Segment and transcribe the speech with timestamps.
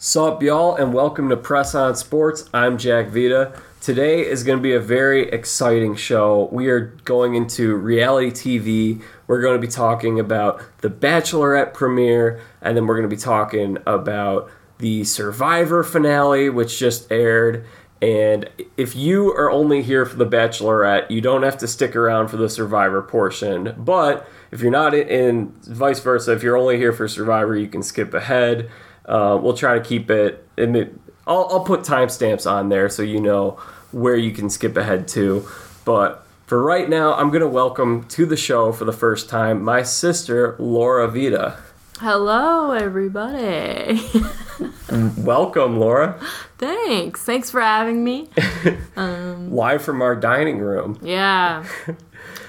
[0.00, 2.48] Sup, y'all, and welcome to Press On Sports.
[2.54, 3.60] I'm Jack Vita.
[3.80, 6.48] Today is going to be a very exciting show.
[6.52, 9.02] We are going into reality TV.
[9.26, 13.20] We're going to be talking about the Bachelorette premiere, and then we're going to be
[13.20, 14.48] talking about
[14.78, 17.66] the Survivor finale, which just aired.
[18.00, 22.28] And if you are only here for the Bachelorette, you don't have to stick around
[22.28, 23.74] for the Survivor portion.
[23.76, 27.82] But if you're not in, vice versa, if you're only here for Survivor, you can
[27.82, 28.70] skip ahead.
[29.08, 30.46] Uh, we'll try to keep it.
[30.56, 30.94] it-
[31.26, 33.58] I'll, I'll put timestamps on there so you know
[33.90, 35.46] where you can skip ahead to.
[35.84, 39.62] But for right now, I'm going to welcome to the show for the first time
[39.62, 41.58] my sister, Laura Vita.
[41.98, 44.00] Hello, everybody.
[45.18, 46.18] Welcome, Laura.
[46.56, 47.22] Thanks.
[47.24, 48.28] Thanks for having me.
[48.96, 50.98] Live from our dining room.
[51.02, 51.66] Yeah.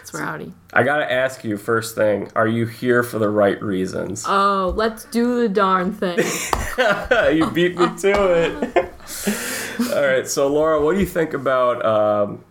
[0.09, 0.53] It's rowdy.
[0.73, 4.25] I got to ask you first thing are you here for the right reasons?
[4.27, 6.17] Oh, let's do the darn thing.
[7.37, 9.91] you beat me to it.
[9.93, 12.43] All right, so Laura, what do you think about um,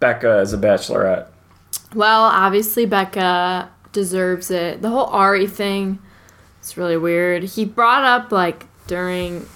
[0.00, 1.28] Becca as a bachelorette?
[1.94, 4.82] well, obviously, Becca deserves it.
[4.82, 5.98] The whole Ari thing,
[6.60, 7.44] it's really weird.
[7.44, 9.46] He brought up, like, during,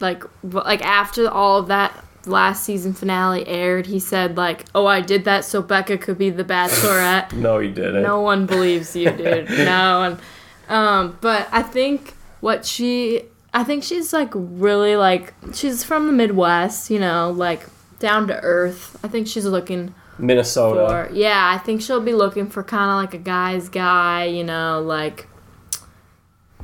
[0.00, 5.00] like, like after all of that last season finale aired, he said, like, oh, I
[5.00, 7.32] did that so Becca could be the bachelorette.
[7.38, 8.02] No, you didn't.
[8.02, 9.48] No one believes you, dude.
[9.50, 10.20] no one.
[10.68, 13.22] Um, but I think what she,
[13.54, 17.66] I think she's like really like she's from the Midwest, you know, like
[17.98, 18.98] down to earth.
[19.04, 21.08] I think she's looking Minnesota.
[21.08, 21.50] for, yeah.
[21.54, 25.26] I think she'll be looking for kind of like a guy's guy, you know, like,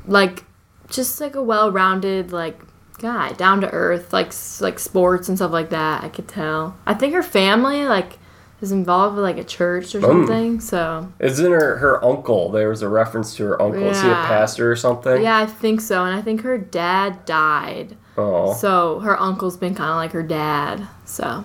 [0.07, 0.45] like
[0.89, 2.61] just like a well-rounded like
[3.05, 6.03] guy, down to earth, like like sports and stuff like that.
[6.03, 6.77] I could tell.
[6.87, 8.19] I think her family like
[8.63, 10.59] is involved with like a church or something.
[10.59, 12.51] So Isn't her her uncle?
[12.51, 13.83] There was a reference to her uncle.
[13.89, 15.23] Is he a pastor or something?
[15.23, 16.05] Yeah, I think so.
[16.05, 17.97] And I think her dad died.
[18.17, 18.55] Oh.
[18.55, 20.89] So her uncle's been kind of like her dad.
[21.05, 21.45] So,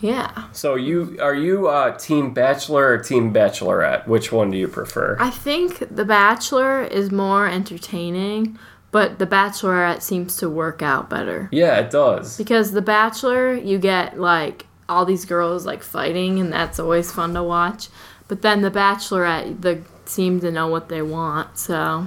[0.00, 0.48] yeah.
[0.52, 4.08] So you are you uh, team bachelor or team bachelorette?
[4.08, 5.16] Which one do you prefer?
[5.20, 8.58] I think The Bachelor is more entertaining,
[8.94, 11.48] but The Bachelorette seems to work out better.
[11.50, 12.38] yeah, it does.
[12.38, 17.34] Because The Bachelor, you get like all these girls like fighting, and that's always fun
[17.34, 17.88] to watch.
[18.28, 21.58] But then The Bachelorette, they seem to know what they want.
[21.58, 22.06] So,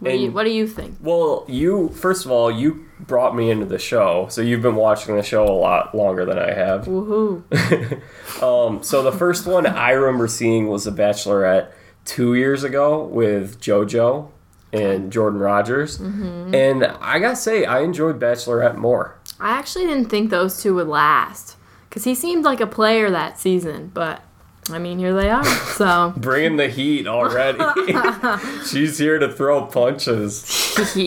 [0.00, 0.98] what, do you, what do you think?
[1.00, 5.16] Well, you first of all, you brought me into the show, so you've been watching
[5.16, 6.84] the show a lot longer than I have.
[6.84, 8.02] Woohoo.
[8.42, 11.68] Um, so the first one I remember seeing was The Bachelorette
[12.04, 14.30] two years ago with JoJo
[14.72, 16.54] and Jordan Rodgers, Mm-hmm.
[16.54, 19.16] and I gotta say I enjoyed Bachelorette more.
[19.40, 21.56] I actually didn't think those two would last
[21.88, 24.22] because he seemed like a player that season, but
[24.70, 25.44] I mean, here they are.
[25.72, 27.58] So, Bringing the heat already.
[28.66, 30.58] She's here to throw punches.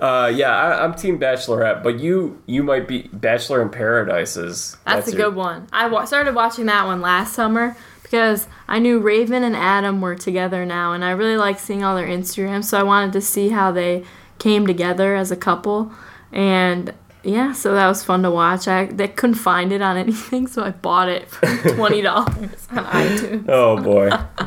[0.00, 4.76] Uh, yeah, I, I'm Team Bachelorette, but you you might be Bachelor in Paradises.
[4.86, 5.66] that's, a good one.
[5.72, 7.76] I wa- started watching that one last summer
[8.10, 11.94] because I knew Raven and Adam were together now, and I really like seeing all
[11.96, 12.64] their Instagrams.
[12.64, 14.04] So I wanted to see how they
[14.38, 15.92] came together as a couple,
[16.32, 18.68] and yeah, so that was fun to watch.
[18.68, 22.84] I they couldn't find it on anything, so I bought it for twenty dollars on
[22.86, 23.44] iTunes.
[23.48, 24.08] Oh boy.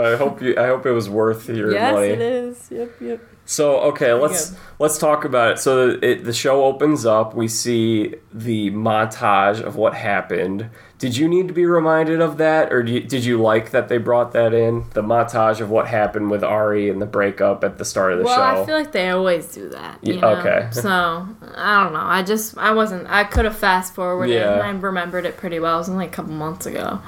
[0.00, 0.56] I hope you.
[0.58, 2.08] I hope it was worth your Yes, money.
[2.08, 2.68] it is.
[2.70, 3.20] Yep, yep.
[3.44, 4.58] So okay, let's good.
[4.78, 5.58] let's talk about it.
[5.58, 7.34] So it, the show opens up.
[7.34, 10.70] We see the montage of what happened.
[11.02, 13.98] Did you need to be reminded of that, or you, did you like that they
[13.98, 14.84] brought that in?
[14.90, 18.24] The montage of what happened with Ari and the breakup at the start of the
[18.24, 18.62] Well, show.
[18.62, 19.98] I feel like they always do that.
[20.00, 20.28] You Yeah, know?
[20.36, 20.68] okay.
[20.72, 20.88] So
[21.56, 21.98] I don't know.
[22.04, 23.10] I just I wasn't.
[23.10, 24.36] I could have fast forwarded.
[24.36, 24.52] Yeah.
[24.52, 25.74] and I remembered it pretty well.
[25.74, 27.00] It was only a couple months ago,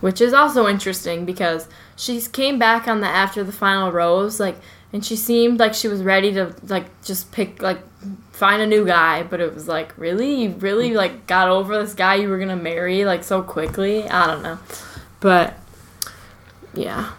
[0.00, 1.66] which is also interesting because
[1.96, 4.56] she came back on the after the final rose, like,
[4.92, 7.78] and she seemed like she was ready to like just pick like
[8.32, 11.94] find a new guy, but it was like really you really like got over this
[11.94, 14.08] guy you were gonna marry like so quickly.
[14.08, 14.58] I don't know,
[15.20, 15.54] but
[16.74, 17.12] yeah.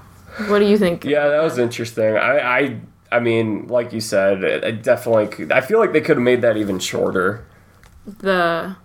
[0.47, 1.03] What do you think?
[1.03, 2.15] yeah, that was interesting.
[2.15, 2.79] I I
[3.11, 5.27] I mean, like you said, it, it definitely.
[5.27, 7.45] Could, I feel like they could have made that even shorter.
[8.05, 8.75] the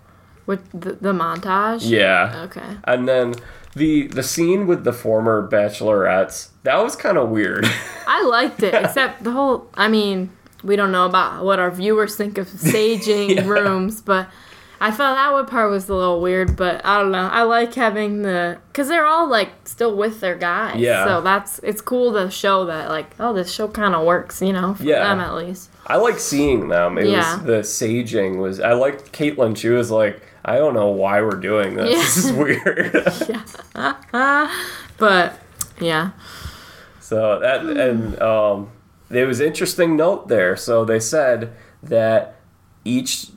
[0.45, 1.81] with the, the montage.
[1.89, 2.43] Yeah.
[2.45, 2.77] Okay.
[2.83, 3.35] And then
[3.75, 7.65] the the scene with the former bachelorettes that was kind of weird.
[8.07, 9.67] I liked it, except the whole.
[9.73, 10.31] I mean,
[10.63, 13.47] we don't know about what our viewers think of staging Yeah.
[13.47, 14.29] rooms, but
[14.79, 16.55] I felt that one part was a little weird.
[16.55, 17.27] But I don't know.
[17.31, 20.79] I like having the because they're all like still with their guys.
[20.79, 21.05] Yeah.
[21.05, 24.53] So that's it's cool to show that like oh this show kind of works, you
[24.53, 25.03] know, for Yeah.
[25.03, 25.69] them at least.
[25.87, 26.97] I like seeing them.
[26.97, 27.37] It Yeah.
[27.37, 28.59] was the saging was.
[28.61, 29.57] I liked Kaitlyn.
[29.57, 31.89] She was like, I don't know why we're doing this.
[31.91, 31.97] Yeah.
[31.97, 32.31] This is
[33.33, 33.39] weird.
[33.75, 34.51] yeah.
[34.97, 35.39] But
[35.79, 36.11] yeah,
[36.99, 38.69] so that and um,
[39.09, 40.55] there was interesting note there.
[40.55, 42.35] So they said that
[42.85, 43.27] each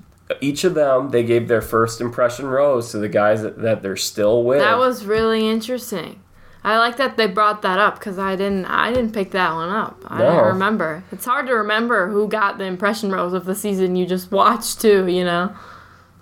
[0.41, 3.97] each of them they gave their first impression rose to the guys that, that they're
[3.97, 4.59] still with.
[4.59, 6.21] That was really interesting.
[6.63, 8.67] I like that they brought that up because I didn't.
[8.67, 10.05] I didn't pick that one up.
[10.07, 10.31] I No.
[10.31, 11.05] didn't remember.
[11.11, 14.81] It's hard to remember who got the impression rose of the season you just watched
[14.81, 15.07] too.
[15.07, 15.57] You know,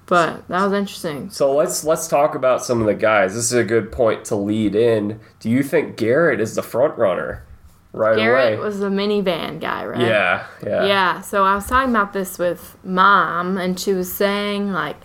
[0.06, 1.30] but that was interesting.
[1.30, 3.34] so let's let's talk about some of the guys.
[3.34, 5.20] This is a good point to lead in.
[5.40, 7.44] Do you think Garrett is the front runner
[7.92, 8.64] right Garrett away?
[8.64, 10.00] was the minivan guy, right?
[10.00, 14.72] yeah, yeah, Yeah, so I was talking about this with mom, and she was saying,
[14.72, 14.96] like,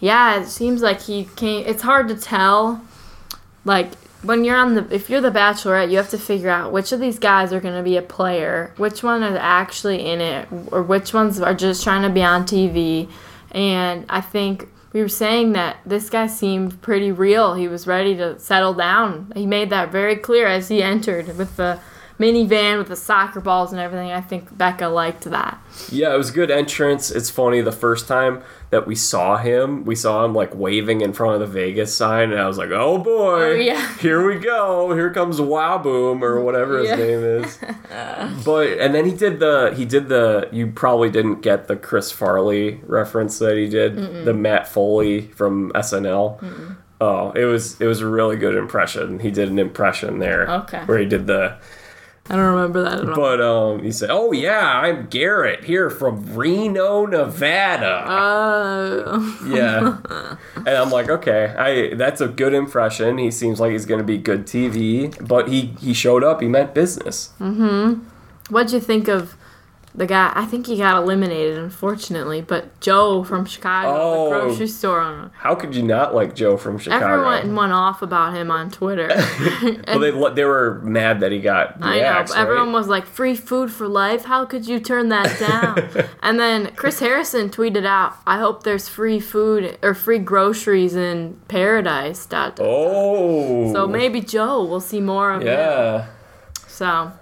[0.00, 1.64] yeah, it seems like he came.
[1.66, 2.82] It's hard to tell.
[3.64, 6.90] Like, when you're on the, if you're the bachelorette, you have to figure out which
[6.92, 10.48] of these guys are going to be a player, which one is actually in it,
[10.72, 13.08] or which ones are just trying to be on TV.
[13.52, 17.54] And I think we were saying that this guy seemed pretty real.
[17.54, 19.32] He was ready to settle down.
[19.34, 21.80] He made that very clear as he entered with the
[22.22, 24.10] minivan with the soccer balls and everything.
[24.12, 25.58] I think Becca liked that.
[25.90, 27.10] Yeah, it was a good entrance.
[27.10, 31.12] It's funny the first time that we saw him, we saw him like waving in
[31.12, 33.94] front of the Vegas sign, and I was like, "Oh boy, Oh, yeah.
[33.98, 34.94] here we go!
[34.94, 36.96] Here comes Waboom or whatever his Yeah.
[36.96, 37.58] name is."
[37.92, 38.30] Uh.
[38.44, 42.10] but and then he did the he did the you probably didn't get the Chris
[42.10, 46.38] Farley reference that he did the Matt Foley from SNL.
[47.02, 49.18] Oh, it was it was a really good impression.
[49.18, 50.82] He did an impression there, Okay.
[50.86, 51.56] where he did the
[52.30, 53.14] I don't remember that at all.
[53.16, 59.46] but um, he said, "Oh yeah, I'm Garrett here from Reno, Nevada." Oh.
[59.48, 63.18] yeah, and I'm like, okay, I that's a good impression.
[63.18, 66.40] He seems like he's gonna be good TV, but he he showed up.
[66.40, 67.30] He meant business.
[68.50, 69.36] What'd you think of
[69.94, 70.32] the guy?
[70.34, 72.40] I think he got eliminated, unfortunately.
[72.40, 74.24] But Joe from Chicago, Oh.
[74.24, 75.30] the grocery store owner.
[75.34, 77.04] How could you not like Joe from Chicago?
[77.04, 79.08] Everyone went off about him on Twitter.
[79.86, 82.04] well, they they were mad that he got I know.
[82.04, 84.24] axe, but Everyone was like, "Free food for life?
[84.24, 88.88] How could you turn that down?" and then Chris Harrison tweeted out, "I hope there's
[88.88, 92.66] free food or free groceries in paradise." Dot, dot.
[92.66, 95.48] Oh, So maybe Joe will see more of him.
[95.48, 96.06] yeah.
[96.66, 97.12] So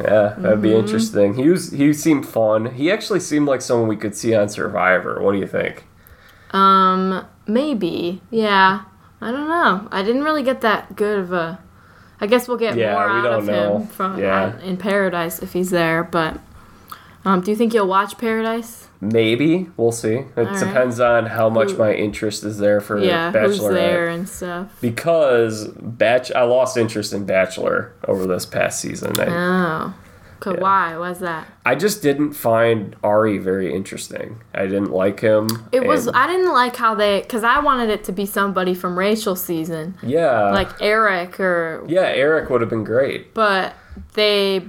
[0.00, 0.78] Yeah, that'd be Mm-hmm.
[0.80, 1.34] interesting.
[1.34, 2.74] He was he seemed fun.
[2.74, 5.20] He actually seemed like someone we could see on Survivor.
[5.22, 5.84] What do you think?
[6.50, 8.20] Um, maybe.
[8.30, 8.82] Yeah.
[9.20, 9.88] I don't know.
[9.90, 11.58] I didn't really get that good of a.
[12.20, 13.78] I guess we'll get Yeah, more out of know.
[13.78, 14.54] him from Yeah.
[14.56, 16.04] uh, in Paradise if he's there.
[16.04, 16.38] But
[17.26, 18.88] um, do you think you'll watch Paradise?
[19.00, 20.14] Maybe we'll see.
[20.14, 20.58] It right.
[20.58, 23.46] depends on how much Who- my interest is there for yeah, Bachelorette.
[23.46, 24.78] who's there and stuff.
[24.80, 29.12] Because Batch, I lost interest in Bachelor over this past season.
[29.20, 30.60] I, Oh, Yeah.
[30.60, 30.96] why?
[30.98, 31.46] Why's that?
[31.64, 34.38] I just didn't find Ari very interesting.
[34.54, 35.48] I didn't like him.
[35.72, 36.08] It was.
[36.08, 37.22] I didn't like how they.
[37.22, 42.02] Cause I wanted it to be somebody from Rachel's season, yeah, like Eric or yeah,
[42.02, 43.34] Eric would have been great.
[43.34, 43.74] but
[44.14, 44.68] they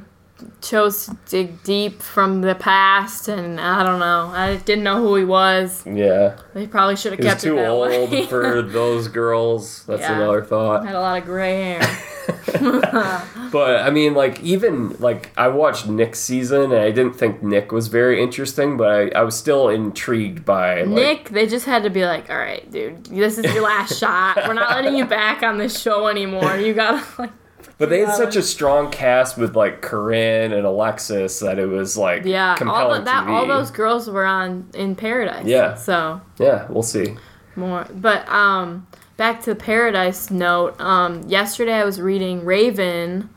[0.62, 4.28] chose to dig deep from the past and i don't know.
[4.34, 5.84] I didn't know who he was.
[5.86, 9.84] Yeah, they probably should have he was kept it too old for those girls.
[9.86, 10.18] That's Yeah.
[10.18, 10.86] another thought.
[10.86, 11.98] had a lot of gray hair.
[13.52, 17.72] But I mean, like even like I watched Nick's season, and I didn't think Nick
[17.72, 21.84] was very interesting, but I, I was still intrigued by like, nick they just had
[21.84, 24.36] to be like all right dude this is your last shot.
[24.48, 26.58] We're not letting you back on this show anymore.
[26.58, 27.32] You gotta like
[27.80, 31.96] But they had such a strong cast with like Corinne and Alexis that it was
[31.98, 33.30] like yeah all, compelling the, that, TV.
[33.30, 35.76] all those girls were on in paradise Yeah.
[35.76, 37.16] so Yeah, we'll see.
[37.56, 43.30] more but um back to the paradise note um yesterday i was reading raven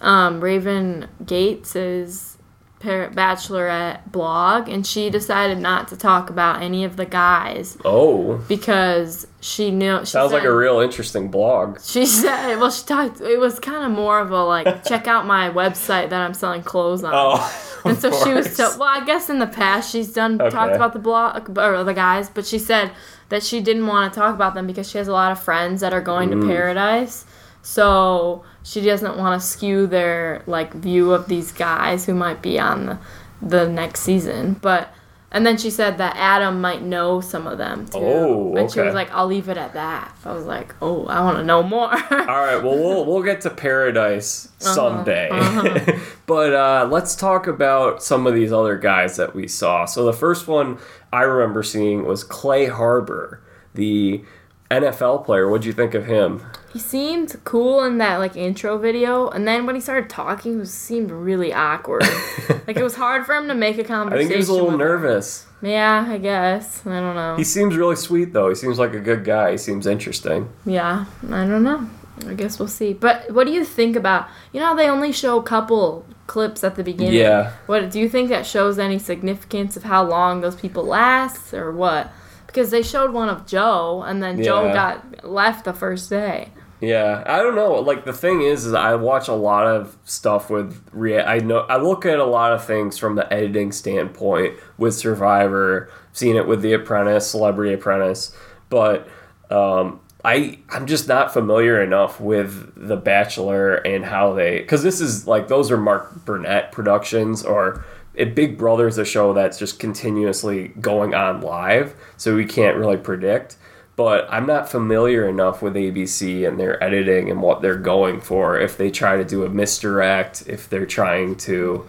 [0.00, 2.35] um raven Gates par-
[2.80, 9.26] bachelorette blog and she decided not to talk about any of the guys Oh, because
[9.40, 11.80] she knew she sounds like a real interesting blog.
[11.80, 15.26] she said well she talked it was kind of more of a like check out
[15.26, 18.56] my website that i'm selling clothes on Oh, and so she was course.
[18.56, 18.88] so well.
[18.88, 20.50] I guess in the past she's done Okay.
[20.50, 22.90] talked about the blog or the guys, but she said
[23.28, 25.82] that she didn't want to talk about them because she has a lot of friends
[25.82, 26.40] that are going Mm.
[26.40, 27.24] to paradise.
[27.66, 32.60] So she doesn't want to skew their like view of these guys who might be
[32.60, 32.98] on the
[33.42, 34.52] the next season.
[34.62, 34.88] But
[35.32, 37.98] and then she said that Adam might know some of them too.
[37.98, 38.60] Oh, okay.
[38.60, 41.38] and she was like, "I'll leave it at that." I was like, "Oh, I want
[41.38, 45.98] to know more." All right, well we'll we'll get to paradise Uh-huh, someday.
[46.26, 49.86] but uh, let's talk about some of these other guys that we saw.
[49.86, 50.78] So the first one
[51.12, 53.42] I remember seeing was Clay Harbor,
[53.74, 54.22] the
[54.70, 55.50] NFL player.
[55.50, 56.42] What'd you think of him?
[56.76, 60.66] He seemed cool in that like intro video, and then when he started talking, he
[60.66, 62.02] seemed really awkward.
[62.66, 64.18] like it was hard for him to make a I conversation.
[64.18, 65.46] I think he was a little with nervous.
[65.62, 66.86] Yeah, I guess.
[66.86, 67.36] I don't know.
[67.36, 68.50] He seems really sweet though.
[68.50, 69.52] He seems like a good guy.
[69.52, 70.50] He seems interesting.
[70.66, 71.88] yeah, I don't know.
[72.28, 72.92] I guess we'll see.
[72.92, 74.28] But what do you think about?
[74.52, 77.14] You know, how they only show a couple clips at the beginning.
[77.14, 77.52] Yeah.
[77.64, 81.72] What do you think that shows any significance of how long those people last, or
[81.72, 82.12] what?
[82.46, 84.74] Because they showed one of Joe, and then Joe Yeah.
[84.74, 86.50] got left the first day.
[86.80, 87.74] Yeah, I don't know.
[87.80, 91.60] Like the thing is, is I watch a lot of stuff with rea- I know
[91.60, 95.90] I look at a lot of things from the editing standpoint with Survivor.
[96.12, 98.36] Seen it with The Apprentice, Celebrity Apprentice,
[98.68, 99.08] but
[99.50, 105.00] um, I I'm just not familiar enough with The Bachelor and how they because this
[105.00, 107.84] is like those are Mark Burnett productions or.
[108.14, 112.96] It, Big is a show that's just continuously going on live, so we can't really
[112.96, 113.58] predict
[113.96, 118.58] but I'm not familiar enough with ABC and their editing and what they're going for.
[118.60, 121.88] If they try to do a misdirect, if they're trying to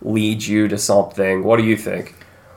[0.00, 2.14] lead you to something, what do you think?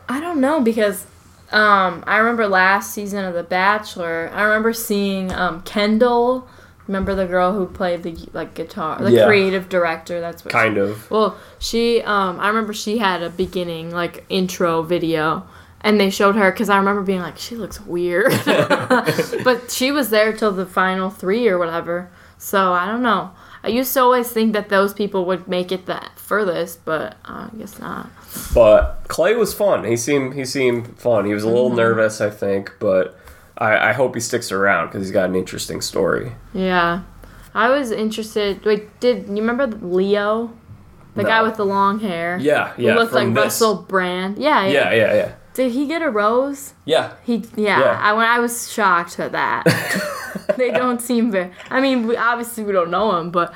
[0.07, 1.05] I don't know because
[1.51, 4.29] um, I remember last season of The Bachelor.
[4.33, 6.47] I remember seeing um, Kendall.
[6.87, 9.25] Remember the girl who played the like guitar, the Yeah.
[9.25, 10.19] creative director.
[10.19, 10.51] That's what.
[10.51, 11.09] Kind of.
[11.09, 12.01] Well, she.
[12.01, 15.47] Um, I remember she had a beginning like intro video,
[15.83, 18.31] and they showed her because I remember being like, she looks weird,
[19.43, 22.11] but she was there till the final three or whatever.
[22.37, 23.31] So I don't know.
[23.63, 27.49] I used to always think that those people would make it the furthest, but uh,
[27.53, 28.09] I guess not.
[28.55, 29.83] But Clay was fun.
[29.83, 31.25] He seemed he seemed fun.
[31.25, 33.15] He was a little nervous, I think, but
[33.57, 36.31] I, I hope he sticks around because he's got an interesting story.
[36.53, 37.03] Yeah.
[37.53, 38.65] I was interested.
[38.65, 40.53] Wait, did you remember Leo?
[41.13, 42.37] The guy with the long hair?
[42.39, 42.95] Yeah, Who yeah.
[42.95, 43.43] looked from like this.
[43.43, 44.37] Russell Brand.
[44.37, 45.31] Yeah, yeah, Yeah, yeah, yeah.
[45.53, 46.73] Did he get a rose?
[46.85, 47.13] Yeah.
[47.23, 47.79] He, yeah.
[47.79, 47.99] Yeah.
[48.01, 49.65] I when I was shocked at that.
[50.57, 51.51] they don't seem very.
[51.69, 53.53] I mean, we, obviously we don't know him, but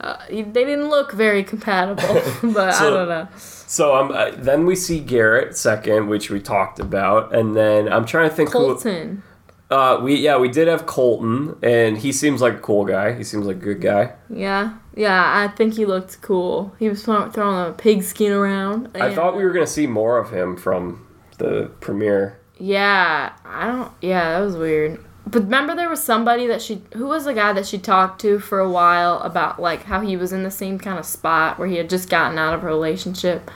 [0.00, 2.22] uh, they didn't look very compatible.
[2.52, 3.28] but I don't know.
[3.36, 8.06] So um, uh, then we see Garrett second, which we talked about, and then I'm
[8.06, 8.58] trying to think who.
[8.58, 9.22] Colton.
[9.70, 13.12] Uh, we yeah, we did have Colton, and he seems like a cool guy.
[13.12, 14.14] He seems like a good guy.
[14.30, 15.44] Yeah, yeah.
[15.44, 16.74] I think he looked cool.
[16.78, 18.88] He was throwing a pig skin around.
[18.94, 21.06] I thought we were gonna see more of him from
[21.38, 22.38] the premiere.
[22.58, 23.92] Yeah, I don't.
[24.00, 25.04] Yeah, that was weird.
[25.26, 26.82] But remember, there was somebody that she.
[26.94, 30.16] Who was the guy that she talked to for a while about like how he
[30.16, 32.66] was in the same kind of spot where he had just gotten out of a
[32.66, 33.50] relationship.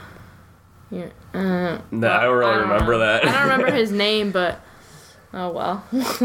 [0.91, 1.07] Yeah.
[1.33, 2.99] Uh, No, I don't really remember know.
[2.99, 3.25] that.
[3.27, 4.61] I don't remember his name, but
[5.33, 5.83] oh well.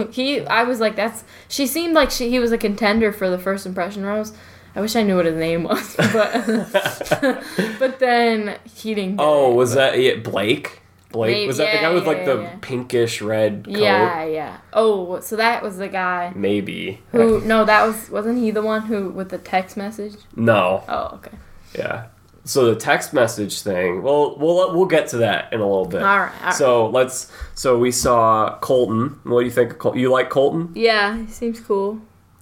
[0.12, 0.46] he.
[0.46, 1.24] I was like, that's.
[1.48, 2.28] She seemed like she.
[2.28, 4.32] He was a contender for the first impression rose.
[4.76, 7.42] I wish I knew what his name was, but
[7.80, 9.16] but then he didn't.
[9.16, 10.22] Get Oh, it, was but- that it?
[10.22, 10.82] Blake?
[11.10, 12.56] Blake was that the guy with like yeah, the yeah.
[12.60, 13.78] pinkish red coat?
[13.78, 14.58] Yeah, yeah.
[14.72, 17.00] Oh, so that was the guy Maybe.
[17.12, 17.40] who?
[17.40, 20.16] No, that was wasn't he the one who with the text message?
[20.36, 20.84] No.
[20.86, 21.36] Oh, okay.
[21.74, 22.08] Yeah.
[22.44, 24.02] So the text message thing.
[24.02, 26.02] Well, we'll uh, we'll get to that in a little bit.
[26.02, 26.32] All right.
[26.40, 26.54] All right.
[26.54, 27.32] So let's.
[27.54, 29.20] So we saw Colton.
[29.24, 29.72] What do you think?
[29.72, 30.72] Of Col- you like Colton?
[30.74, 32.00] yeah, he seems cool.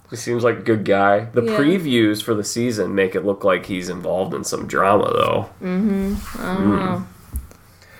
[0.09, 1.25] He seems like a good guy.
[1.25, 1.57] The Yeah.
[1.57, 5.49] previews for the season make it look like he's involved in some drama, though.
[5.61, 6.41] Mm-hmm.
[6.41, 6.79] I don't mm.
[6.79, 7.07] know.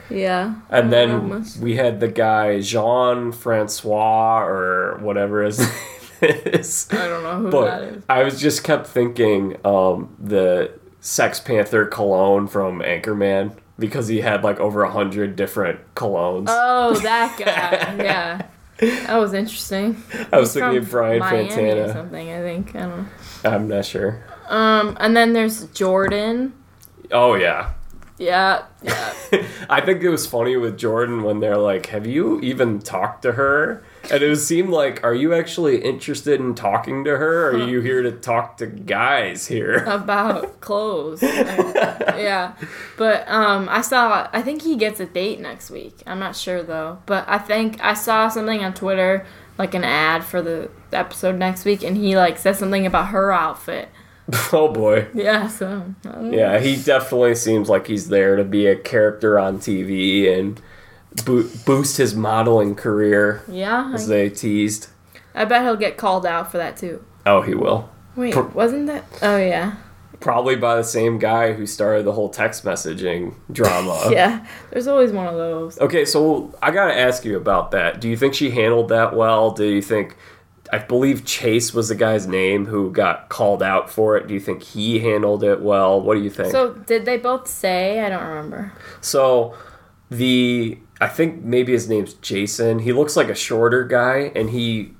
[0.10, 0.56] Yeah.
[0.70, 1.58] And then don't know much.
[1.58, 5.60] we had the guy Jean Francois or whatever his
[6.22, 6.88] name is.
[6.92, 8.04] I don't know who that But is.
[8.10, 10.72] I was just kept thinking um, the
[11.02, 16.46] Sex Panther cologne from Anchorman because he had like over a hundred different colognes.
[16.50, 17.96] Oh, that guy.
[18.04, 18.48] yeah.
[18.80, 20.02] That was interesting.
[20.32, 21.94] I was He's thinking of Brian Miami or Fantana.
[21.94, 22.30] something.
[22.32, 22.76] I think.
[22.76, 23.06] I don't know.
[23.44, 24.24] I'm not sure.
[24.50, 26.54] Um, and then there's Jordan.
[27.12, 27.74] Oh yeah.
[28.18, 29.14] Yeah, yeah.
[29.70, 33.34] I think it was funny with Jordan when they're like, "Have you even talked to
[33.34, 37.50] her?" And it seemed like, "Are you actually interested in talking to her?
[37.50, 41.22] Or are you here to talk to guys here?" about clothes.
[41.22, 42.54] yeah.
[42.98, 46.02] But um I saw I think he gets a date next week.
[46.08, 47.00] I'm not sure though.
[47.06, 49.26] But I think I saw something on Twitter
[49.60, 53.32] like an ad for the episode next week and he like said something about her
[53.32, 53.90] outfit.
[54.54, 55.08] oh boy.
[55.14, 56.32] Yeah, so know.
[56.34, 60.62] Yeah, he definitely seems like he's there to be a character on TV and
[61.26, 63.92] bo- boost his modeling career, Yeah.
[63.94, 64.88] as I, they teased.
[65.34, 67.04] I bet he'll get called out for that too.
[67.26, 67.90] Oh, he will.
[68.16, 69.76] Wait, Pro- wasn't that Oh yeah.
[70.20, 74.08] Probably by the same guy who started the whole text messaging drama.
[74.12, 74.46] Yeah.
[74.72, 75.80] There's always one of those.
[75.80, 78.02] Okay, so I gotta ask you about that.
[78.02, 79.52] Do you think she handled that well?
[79.52, 80.18] Do you think,
[80.72, 84.28] I believe Chase was the guy's name who got called out for it.
[84.28, 86.02] Do you think he handled it well?
[86.02, 86.52] What do you think?
[86.52, 88.02] So did they both say?
[88.02, 88.74] I don't remember.
[89.02, 89.56] So
[90.10, 92.80] the I think maybe his name's Jason.
[92.80, 94.94] He looks like a shorter guy, and he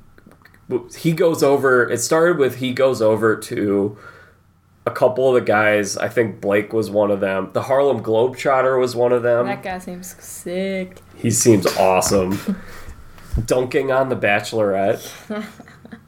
[0.98, 1.90] he goes over.
[1.90, 3.98] It started with he goes over to
[4.86, 5.98] a couple of the guys.
[5.98, 7.50] I think Blake was one of them.
[7.54, 9.46] The Harlem Globetrotter was one of them.
[9.46, 11.00] That guy seems sick.
[11.16, 12.40] He seems awesome.
[13.46, 15.46] Dunking on the Bachelorette.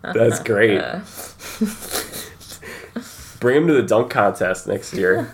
[0.02, 0.82] That's great.
[3.40, 5.34] Bring him to the dunk contest next year.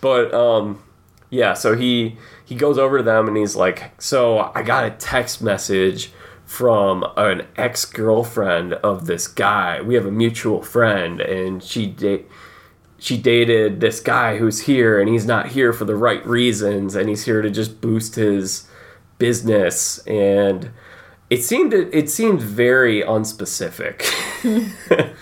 [0.00, 0.82] But um,
[1.28, 1.54] yeah.
[1.54, 5.42] So he he goes over to them and he's like, "So I got a text
[5.42, 6.12] message
[6.46, 9.80] from an ex girlfriend of this guy.
[9.80, 12.28] We have a mutual friend, and she date."
[13.02, 17.08] She dated this guy who's here, and he's not here for the right reasons, and
[17.08, 18.68] he's here to just boost his
[19.16, 20.00] business.
[20.06, 20.70] And
[21.30, 24.04] it seemed it seemed very unspecific.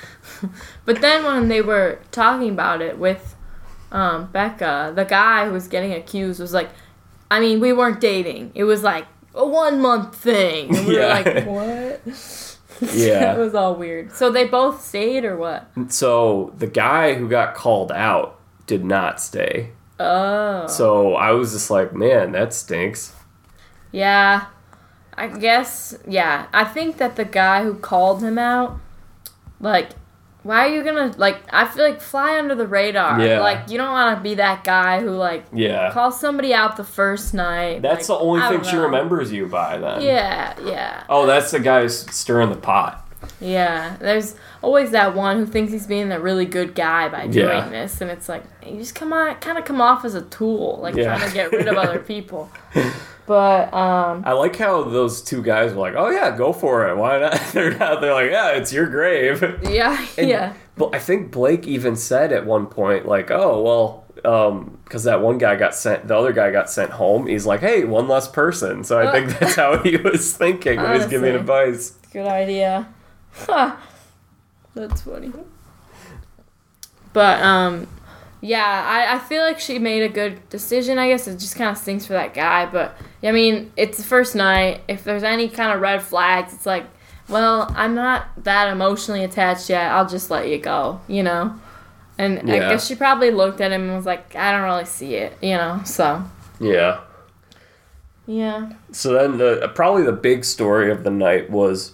[0.89, 3.37] But then when they were talking about it with
[3.93, 6.71] um, Becca, the guy who was getting accused was like,
[7.31, 8.53] I mean, we weren't dating.
[8.55, 10.75] It was like a one month thing.
[10.75, 12.01] And we were like, what?
[12.81, 13.35] Yeah.
[13.35, 14.13] it was all weird.
[14.13, 15.69] So they both stayed or what?
[15.89, 19.73] so the guy who got called out did not stay.
[19.99, 20.69] Oh.
[20.69, 23.15] So I was just like, man, that stinks.
[23.91, 24.47] Yeah.
[25.19, 26.47] I guess, yeah.
[26.53, 28.79] I think that the guy who called him out,
[29.61, 29.91] like,
[30.45, 33.21] why are you gonna, like, I feel like fly under the radar.
[33.21, 33.41] Yeah.
[33.41, 35.91] Like, you don't wanna be that guy who, like, Yeah.
[35.91, 37.83] calls somebody out the first night.
[37.83, 40.01] That's like, the only I thing she remembers you by then.
[40.03, 43.05] Yeah, yeah, Oh, that's the guy who's stirring the pot.
[43.41, 43.97] Yeah.
[44.01, 47.69] There's always that one who thinks he's being a really good guy by doing Yeah.
[47.69, 50.79] this, and it's like you just come on, kind of come off as a tool,
[50.83, 51.17] like Yeah.
[51.17, 52.51] trying to get rid of other people.
[53.27, 56.97] But um, I like how those two guys were like, "Oh yeah, go for it.
[56.97, 58.01] Why not?" They're not.
[58.01, 62.33] They're like, "Yeah, it's your grave." yeah, And- yeah, But I think Blake even said
[62.33, 64.05] at one point, like, "Oh well,
[64.85, 67.27] because that one guy got sent, the other guy got sent home.
[67.27, 70.93] He's like, hey, one less person." So I think that's how he was thinking when
[70.93, 71.91] he was giving advice.
[72.13, 72.89] Good idea.
[73.47, 73.77] Huh.
[74.75, 75.33] That's funny.
[77.13, 77.87] But um
[78.41, 80.97] yeah, I, I feel like she made a good decision.
[80.97, 84.05] I guess it just kind of stinks for that guy, but I mean, it's the
[84.05, 84.83] first night.
[84.87, 86.87] If there's any kind of red flags, it's like,
[87.29, 89.91] well, I'm not that emotionally attached yet.
[89.91, 91.59] I'll just let you go, you know.
[92.17, 95.15] And I guess she probably looked at him and was like, I don't really see
[95.15, 95.81] it, you know.
[95.85, 96.23] So
[96.61, 97.01] Yeah.
[98.27, 101.93] yeah, So then the probably the big story of the night was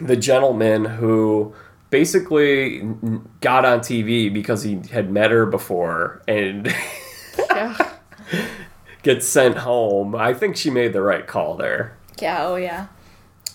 [0.00, 1.54] the gentleman who
[1.90, 2.80] basically
[3.40, 6.72] got on TV because he had met her before and
[7.50, 7.76] yeah,
[9.02, 10.14] gets sent home.
[10.14, 11.96] I think she made the right call there.
[12.20, 12.46] yeah.
[12.46, 12.86] Oh yeah.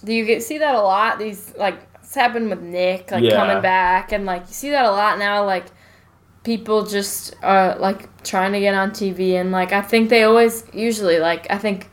[0.03, 1.17] Do you get see that a lot?
[1.19, 3.35] These like it's happened with Nick, like Yeah.
[3.37, 5.43] coming back, and like you see that a lot now.
[5.45, 5.65] Like
[6.43, 10.63] people just are like trying to get on TV, and like I think they always
[10.73, 11.89] usually like I think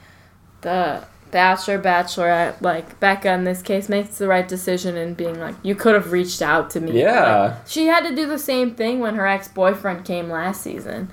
[0.60, 5.56] the bachelor bachelorette like Becca in this case makes the right decision in being like
[5.62, 7.00] you could have reached out to me.
[7.00, 7.56] Yeah.
[7.56, 11.10] Like, she had to do the same thing when her ex boyfriend came last season,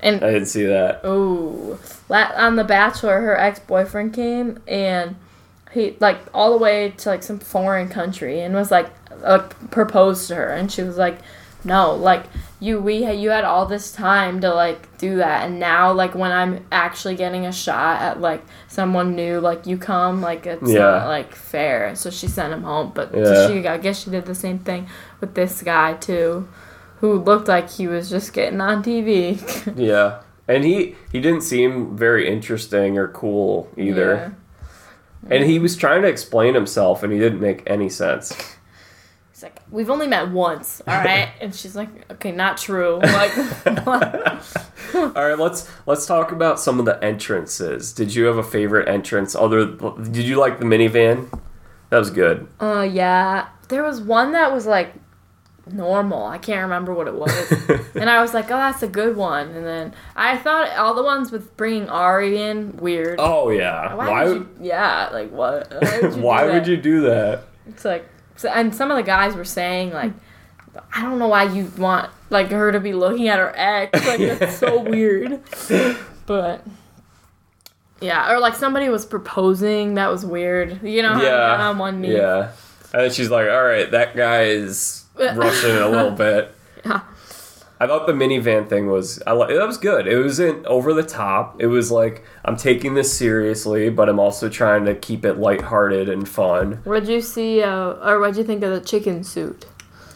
[0.00, 1.00] and I didn't see that.
[1.04, 5.16] Oh, on The Bachelor, her ex boyfriend came and
[5.72, 8.88] he like all the way to like some foreign country and was like
[9.20, 11.18] like proposed to her and she was like,
[11.68, 12.24] no, like
[12.60, 16.14] you we had you had all this time to like do that and now like
[16.16, 20.68] when I'm actually getting a shot at like someone new like you come like it's
[20.68, 20.80] Yeah.
[20.80, 23.46] not like fair so she sent him home but Yeah.
[23.46, 24.88] she I guess she did the same thing
[25.20, 26.48] with this guy too
[27.00, 29.38] who looked like he was just getting on TV.
[29.76, 30.22] Yeah.
[30.48, 34.34] And he he didn't seem very interesting or cool either.
[35.30, 38.32] And he was trying to explain himself and he didn't make any sense.
[39.38, 41.30] He's like, we've only met once, all right?
[41.40, 42.98] and she's like, okay, not true.
[42.98, 43.30] Like.
[44.94, 47.92] All right, let's let's talk about some of the entrances.
[47.92, 51.30] Did you have a favorite entrance other did you like the minivan?
[51.90, 52.48] That was good.
[52.58, 53.48] uh, yeah.
[53.68, 54.94] There was one that was like
[55.70, 56.24] normal.
[56.24, 57.52] I can't remember what it was.
[57.94, 59.50] and I was like, oh, that's a good one.
[59.50, 63.16] And then I thought all the ones with bringing Ari in, weird.
[63.20, 63.94] Oh yeah.
[63.94, 64.48] Why, Why would you?
[64.62, 65.70] Yeah, like what?
[65.80, 66.22] Why would you?
[66.22, 67.44] why do would you do that?
[67.68, 70.12] It's like, so, and some of the guys were saying like,
[70.94, 73.92] I don't know why you want like her to be looking at her ex.
[74.06, 75.40] Like that's so weird.
[76.24, 76.64] But
[78.00, 79.94] yeah, or like somebody was proposing.
[79.94, 80.82] That was weird.
[80.82, 81.68] You know, how you got Yeah.
[81.68, 82.16] on one knee.
[82.16, 82.52] Yeah.
[82.92, 86.54] And then she's like, "All right, that guy is rushing it a little bit."
[86.86, 87.00] Yeah.
[87.80, 90.06] I thought the minivan thing was I li- that was good.
[90.08, 91.60] It wasn't over the top.
[91.60, 96.08] It was like I'm taking this seriously, but I'm also trying to keep it lighthearted
[96.08, 96.80] and fun.
[96.84, 99.66] What'd you see, uh, or what'd you think of the chicken suit?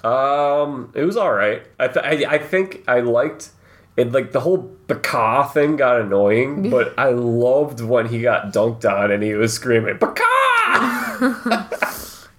[0.05, 1.63] Um, it was all right.
[1.79, 3.51] I th- I, I think I liked
[3.97, 4.11] it.
[4.11, 9.13] Like the whole Baka thing got annoying, but I loved when he got dunked on
[9.13, 11.69] and he was screaming Baka.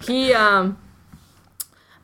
[0.05, 0.77] He um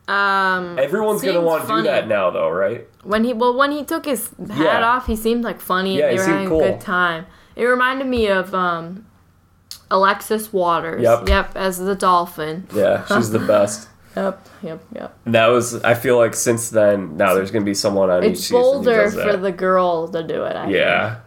[0.07, 1.87] um Everyone's gonna want to do funny.
[1.87, 2.87] that now, though, right?
[3.03, 4.85] When he well when he took his hat Yeah.
[4.89, 6.61] off, he seemed like funny Yeah, and he they were having cool.
[6.61, 7.25] a good time.
[7.55, 9.05] It reminded me of um
[9.91, 11.01] Alexis Waters.
[11.01, 11.27] Yep.
[11.29, 12.67] Yep, as the dolphin.
[12.73, 13.87] Yeah, she's the best.
[14.15, 15.17] Yep, yep, yep.
[15.23, 15.75] And that was.
[15.83, 19.09] I feel like since then, now there's gonna be someone on each It's season bolder
[19.11, 20.55] for the girl to do it.
[20.57, 21.09] I Yeah.
[21.09, 21.19] think.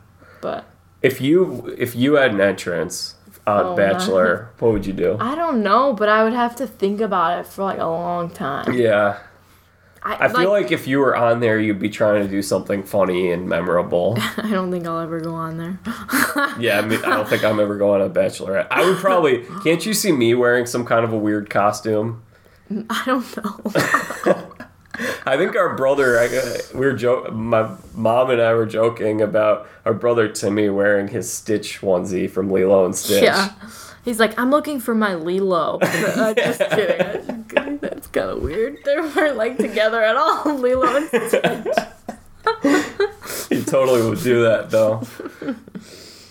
[0.43, 0.65] but
[1.01, 3.15] If you if you had an entrance
[3.47, 5.17] on Oh, Bachelor, what would you do?
[5.21, 5.93] I don't know.
[5.95, 8.73] But I would have to think about it for like a long time.
[8.75, 9.19] Yeah,
[10.05, 13.31] I feel like if you were on there, you'd be trying to do something funny
[13.31, 14.15] and memorable.
[14.19, 15.79] I don't think I'll ever go on there.
[16.59, 18.67] Yeah, I, mean, I don't think I'm ever going on a Bachelorette.
[18.71, 19.45] I would probably.
[19.63, 22.23] Can't you see me wearing some kind of a weird costume?
[22.91, 23.61] I don't know.
[25.25, 29.23] I think our brother, I, uh, we were jo- my mom and I were joking
[29.23, 33.23] about our brother Timmy wearing his Stitch onesie from Lilo and Stitch.
[33.23, 33.53] Yeah.
[34.05, 35.79] He's like, I'm looking for my Lilo.
[35.81, 37.45] I'm just kidding.
[38.13, 38.79] Kind of weird.
[38.85, 40.55] They weren't like together at all.
[40.59, 41.67] Lilo and Stitch.
[43.49, 45.03] He totally would do that though.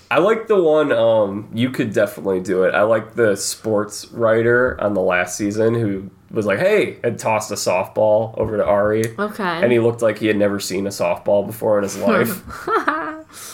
[0.10, 0.92] I like the one.
[0.92, 2.74] Um, you could definitely do it.
[2.76, 7.50] I like the sports writer on the last season who was like, "Hey," and tossed
[7.52, 9.44] a softball over to Ari, Okay.
[9.44, 12.44] and he looked like he had never seen a softball before in his life.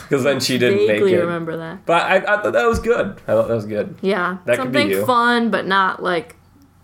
[0.10, 1.18] Because then she didn't make it.
[1.18, 1.86] I remember that.
[1.86, 3.10] But I, I thought that was good.
[3.28, 3.96] I thought that was good.
[4.02, 4.38] Yeah.
[4.46, 5.06] That could be Something you.
[5.06, 6.36] fun, but not like,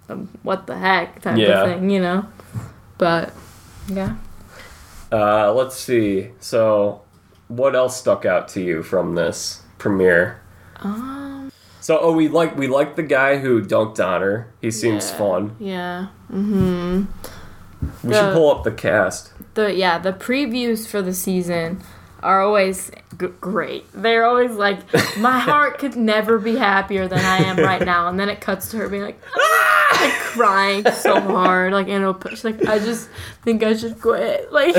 [0.09, 1.63] um, what the heck type Yeah.
[1.63, 2.25] of thing, you know?
[2.97, 3.33] But,
[3.87, 4.15] yeah.
[5.11, 6.29] Uh, let's see.
[6.39, 7.01] So,
[7.47, 10.41] what else stuck out to you from this premiere?
[10.81, 14.47] Um, So, oh, we like we like the guy who dunked on her.
[14.61, 15.17] He seems Yeah.
[15.17, 15.55] fun.
[15.59, 16.07] yeah.
[16.31, 17.03] Mm-hmm.
[18.07, 19.33] We should pull up the cast.
[19.55, 21.81] the yeah the previews for the season
[22.23, 23.86] are always g- great.
[23.93, 24.79] They're always like
[25.17, 28.07] my heart could never be happier than i am right now.
[28.07, 32.03] And then it cuts to her being like, "Ah!" like crying so hard like in
[32.03, 33.09] a she's like i just
[33.43, 34.47] think i should quit.
[34.51, 34.75] Like,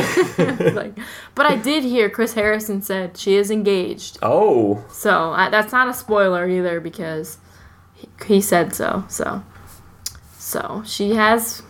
[0.74, 0.98] like
[1.35, 4.18] but i did hear chris harrison said she is engaged.
[4.22, 7.38] Oh, so I, that's not a spoiler either because
[7.94, 9.44] he, he said so so
[10.38, 11.62] so she has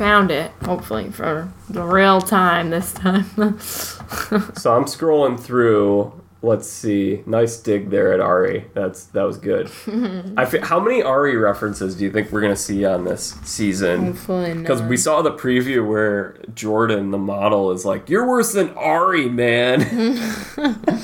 [0.00, 3.24] found it hopefully for the real time this time
[3.60, 6.14] so I'm scrolling through.
[6.42, 7.22] Let's see.
[7.26, 8.64] Nice dig there at Ari.
[8.72, 9.66] That's that was good.
[10.38, 14.06] I fe- how many Ari references do you think we're gonna see on this season?
[14.06, 18.70] hopefully Because we saw the preview where Jordan, the model, is like, "You're worse than
[18.70, 20.16] Ari, man."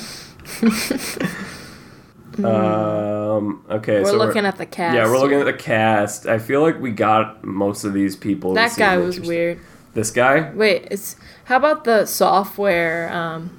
[2.44, 3.64] um.
[3.70, 4.01] Okay.
[4.03, 6.27] we're so looking at the cast Yeah, we're looking at the cast.
[6.27, 8.55] I feel like we got most of these people.
[8.55, 9.61] that guy was weird
[9.94, 10.51] This guy?
[10.53, 13.51] wait it's how about the software um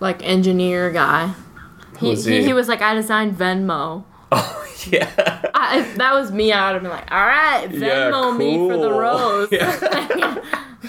[0.00, 1.34] like engineer guy
[2.00, 2.38] he, was he?
[2.40, 2.46] he?
[2.46, 5.42] he was like i designed venmo Oh yeah.
[5.54, 8.68] I, if that was me, I would have been like, "All right, Yeah, Venmo me
[8.68, 10.40] for the rose." Yeah.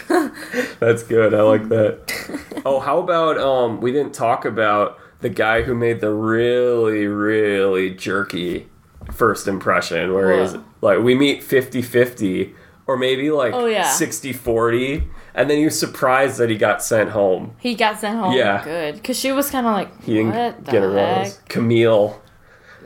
[0.79, 1.33] That's good.
[1.33, 2.61] I like that.
[2.65, 3.79] Oh, how about um?
[3.79, 8.67] We didn't talk about the guy who made the really, really jerky
[9.11, 12.53] first impression, where he's like, we meet 50-50,
[12.85, 13.85] or maybe like Oh, yeah.
[13.85, 17.55] 60-40, and then he was surprised that he got sent home.
[17.59, 18.33] He got sent home.
[18.33, 18.63] Yeah.
[18.63, 18.95] Good.
[18.95, 21.17] Because she was kind of like, He didn't get a heck?
[21.25, 21.39] rose.
[21.49, 22.21] Camille.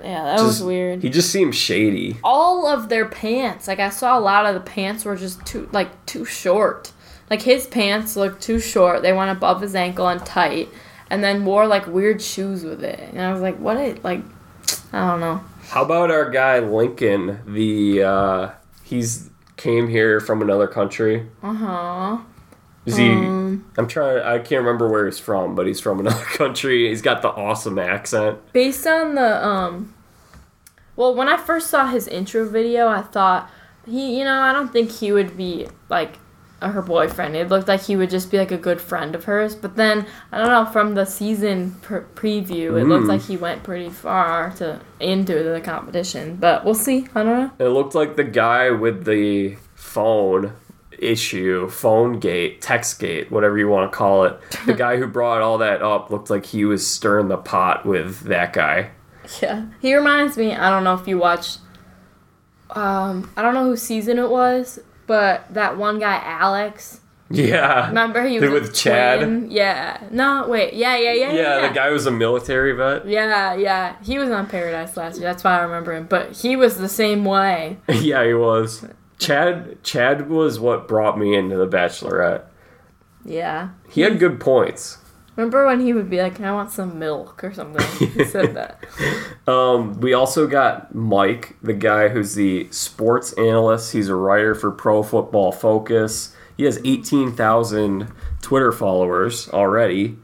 [0.03, 1.03] Yeah, that was weird.
[1.03, 2.17] He just seemed shady.
[2.23, 5.69] All of their pants, like I saw a lot of the pants were just too,
[5.71, 6.91] like too short.
[7.29, 9.03] Like his pants looked too short.
[9.03, 10.69] They went above his ankle and tight,
[11.11, 12.97] and then wore like weird shoes with it.
[12.99, 13.75] And I was like, what?
[13.75, 14.23] It like,
[14.93, 15.43] I don't know.
[15.67, 17.41] How about our guy Lincoln?
[17.45, 18.51] The uh,
[18.83, 21.27] he's came here from another country.
[21.43, 22.17] Uh huh.
[22.85, 23.11] Is he?
[23.11, 23.69] Um.
[23.77, 24.23] I'm trying.
[24.23, 26.87] I can't remember where he's from, but he's from another country.
[26.87, 28.39] He's got the awesome accent.
[28.53, 29.93] Based on the um,
[30.95, 33.51] well, when I first saw his intro video, I thought
[33.85, 36.19] he, you know, I don't think he would be like
[36.69, 37.35] her boyfriend.
[37.35, 39.55] It looked like he would just be like a good friend of hers.
[39.55, 43.09] But then I don't know from the season pr- preview, it looked Mm.
[43.09, 46.37] like he went pretty far to into the competition.
[46.39, 47.07] But we'll see.
[47.15, 47.51] I don't know.
[47.65, 50.53] It looked like the guy with the phone
[50.99, 54.39] issue, phone gate, text gate, whatever you want to call it.
[54.67, 58.21] The guy who brought all that up looked like he was stirring the pot with
[58.21, 58.91] that guy.
[59.41, 60.53] Yeah, he reminds me.
[60.53, 61.59] I don't know if you watched.
[62.71, 64.79] Um, I don't know whose season it was,
[65.11, 67.01] but that one guy, Alex.
[67.29, 67.89] Yeah.
[67.89, 69.19] Remember he was with Chad?
[69.19, 69.51] twin?
[69.51, 70.01] Yeah.
[70.09, 70.73] No, wait.
[70.73, 71.33] Yeah, yeah, yeah.
[71.33, 73.05] Yeah, Yeah, the guy was a military vet.
[73.05, 73.97] Yeah, yeah.
[74.01, 75.27] He was on Paradise last year.
[75.29, 76.05] That's why I remember him.
[76.05, 77.77] But he was the same way.
[77.89, 78.85] yeah, he was.
[79.19, 82.43] Chad Chad was what brought me into the Bachelorette.
[83.25, 83.71] Yeah.
[83.89, 84.97] He had good points.
[85.35, 87.85] Remember when he would be like, Can "I want some milk" or something?
[88.09, 88.83] He said that.
[89.47, 93.93] Um, we also got Mike, the guy who's the sports analyst.
[93.93, 96.35] He's a writer for Pro Football Focus.
[96.57, 100.17] He has 18,000 Twitter followers already.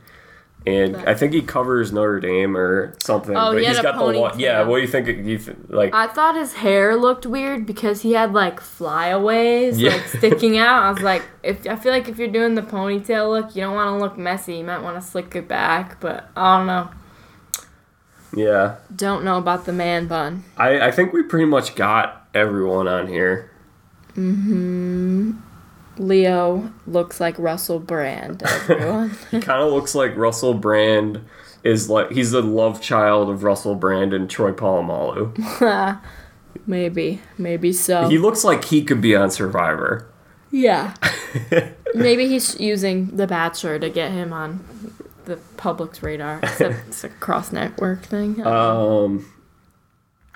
[0.67, 3.35] And But- I think he covers Notre Dame or something.
[3.35, 4.39] Oh, but he a got the lo- ponytail.
[4.39, 4.63] yeah.
[4.63, 5.07] What do you think?
[5.07, 9.91] You th- like I thought his hair looked weird because he had like flyaways Yeah.
[9.91, 10.83] like sticking out.
[10.83, 13.75] I was like, if I feel like if you're doing the ponytail look, you don't
[13.75, 14.55] want to look messy.
[14.57, 16.89] You might want to slick it back, but I don't know.
[18.35, 18.75] yeah.
[18.93, 20.43] Don't know about the man bun.
[20.57, 23.49] I I think we pretty much got everyone on here.
[24.17, 25.31] Mm-hmm.
[25.99, 28.43] Leo looks like Russell Brand.
[28.45, 29.11] Everyone.
[29.31, 31.21] He kind of looks like Russell Brand
[31.63, 35.99] is like he's the love child of Russell Brand and Troy Polamalu.
[36.67, 38.07] maybe, maybe so.
[38.07, 40.07] He looks like he could be on Survivor.
[40.51, 40.93] yeah.
[41.93, 44.63] maybe he's using The Bachelor to get him on
[45.25, 46.39] the public's radar.
[46.41, 48.45] Except it's a cross network thing.
[48.45, 49.31] Um,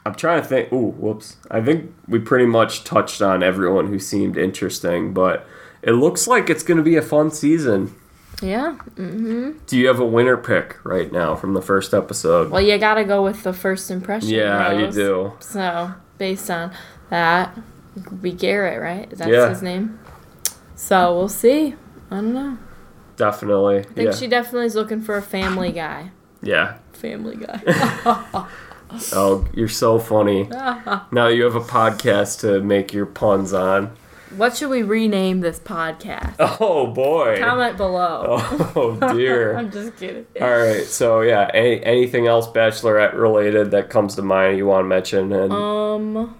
[0.05, 0.71] I'm trying to think.
[0.73, 1.37] Ooh, whoops.
[1.49, 5.45] I think we pretty much touched on everyone who seemed interesting, but
[5.83, 7.95] it looks like it's going to be a fun season.
[8.41, 8.77] yeah.
[8.95, 9.59] Mm-hmm.
[9.67, 12.49] Do you have a winner pick right now from the first episode?
[12.49, 14.29] Well, you gotta go with the first impression.
[14.29, 15.33] yeah, you do.
[15.39, 16.71] So, based on
[17.09, 17.55] that,
[17.95, 19.09] it be Garrett, right?
[19.11, 19.49] That's Yeah.
[19.49, 19.99] his name.
[20.75, 21.75] So, we'll see.
[22.09, 22.57] I don't know.
[23.17, 23.79] Definitely.
[23.79, 24.15] I think yeah.
[24.15, 26.09] she definitely is looking for a family guy.
[26.41, 26.77] yeah.
[26.93, 27.61] Family guy.
[29.13, 30.43] Oh, you're so funny.
[31.11, 33.95] now you have a podcast to make your puns on.
[34.37, 36.35] what should we rename this podcast?
[36.59, 37.37] Oh boy.
[37.39, 38.37] Comment below.
[38.75, 39.57] Oh dear.
[39.57, 40.25] I'm just kidding.
[40.39, 40.83] All right.
[40.85, 45.31] So yeah, any, anything else Bachelorette related that comes to mind you want to mention?
[45.33, 46.35] And Um,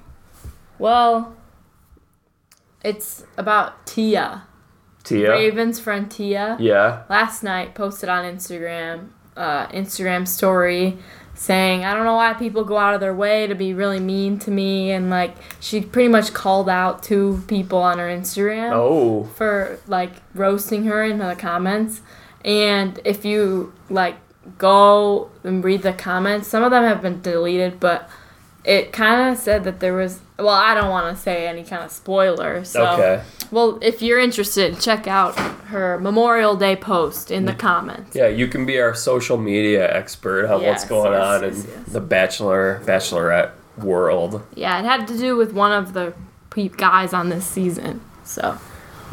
[0.80, 1.36] well,
[2.84, 4.44] it's about Tia.
[5.04, 5.32] Tia.
[5.32, 6.58] Raven's friend Tia.
[6.60, 7.04] Yeah.
[7.10, 10.98] last night posted on Instagram, uh, Instagram story
[11.42, 14.38] saying, I don't know why people go out of their way to be really mean
[14.40, 14.92] to me.
[14.92, 19.24] And like, she pretty much called out two people on her Instagram Oh.
[19.24, 22.02] for like roasting her in the comments.
[22.46, 24.18] And if you like
[24.60, 28.08] go and read the comments, some of them have been deleted, but
[28.64, 30.20] it kind of said that there was.
[30.38, 32.64] Well, I don't want to say any kind of spoiler.
[32.64, 33.24] So, Okay.
[33.52, 38.16] well, if you're interested, check out her Memorial Day post in the comments.
[38.16, 41.70] Yeah, you can be our social media expert on what's going yes, on yes, in
[41.70, 41.88] yes.
[41.90, 44.44] the Bachelor Bachelorette world.
[44.56, 46.14] Yeah, it had to do with one of the
[46.78, 48.02] guys on this season.
[48.24, 48.58] So,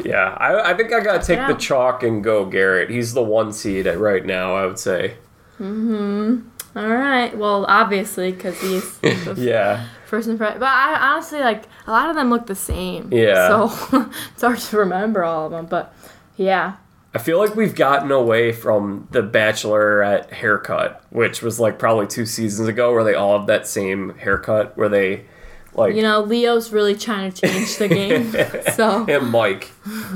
[0.03, 2.89] Yeah, I, I think I gotta take the chalk and go Garrett.
[2.89, 4.55] He's the one seed at right now.
[4.55, 5.15] I would say.
[5.59, 6.47] Mm-hmm.
[6.75, 7.35] All right.
[7.37, 8.99] Well, obviously, because he's
[9.37, 9.87] Yeah.
[10.05, 10.59] first impression.
[10.59, 13.11] But I honestly like a lot of them look the same.
[13.11, 13.47] Yeah.
[13.69, 15.65] So it's hard to remember all of them.
[15.65, 15.93] But
[16.37, 16.75] yeah,
[17.13, 22.25] I feel like we've gotten away from the Bachelorette haircut, which was like probably two
[22.25, 25.25] seasons ago, where they all have that same haircut, where they
[25.73, 28.31] like you know, Leo's really trying to change the game.
[28.75, 29.71] so and Mike,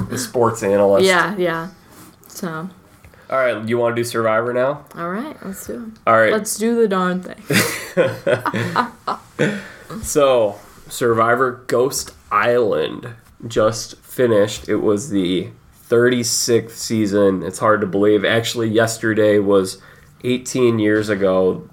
[0.10, 1.06] the sports analyst.
[1.06, 1.70] yeah, yeah.
[2.28, 2.70] So
[3.34, 4.86] All right, you want to do Survivor now?
[4.96, 6.00] all right, let's do it.
[6.06, 6.32] All right.
[6.32, 7.42] Let's do the darn thing.
[10.04, 13.16] So, Survivor Ghost Island
[13.48, 14.70] just finished.
[14.70, 15.50] It was the
[15.90, 17.42] 36th season.
[17.42, 18.24] It's hard to believe.
[18.24, 19.82] Actually, yesterday was
[20.24, 21.68] 18 years ago,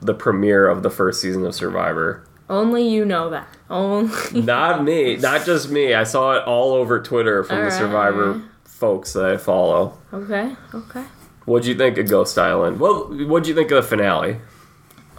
[0.00, 2.26] the premiere of the first season of Survivor.
[2.48, 3.48] Only you know that.
[3.70, 4.42] Only.
[4.42, 5.94] Not me, not just me.
[5.94, 7.78] I saw it all over Twitter from the Alright.
[7.78, 8.42] Survivor
[8.74, 9.96] folks that I follow.
[10.12, 10.54] Okay.
[10.74, 11.04] Okay.
[11.44, 12.80] What'd you think of Ghost Island?
[12.80, 14.38] Well, what'd you think of the finale?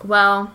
[0.03, 0.51] Well,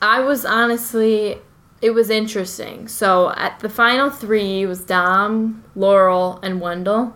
[0.00, 1.38] I was honestly,
[1.80, 2.88] it was interesting.
[2.88, 7.14] So at the final three was Dom, Laurel, and Wendell.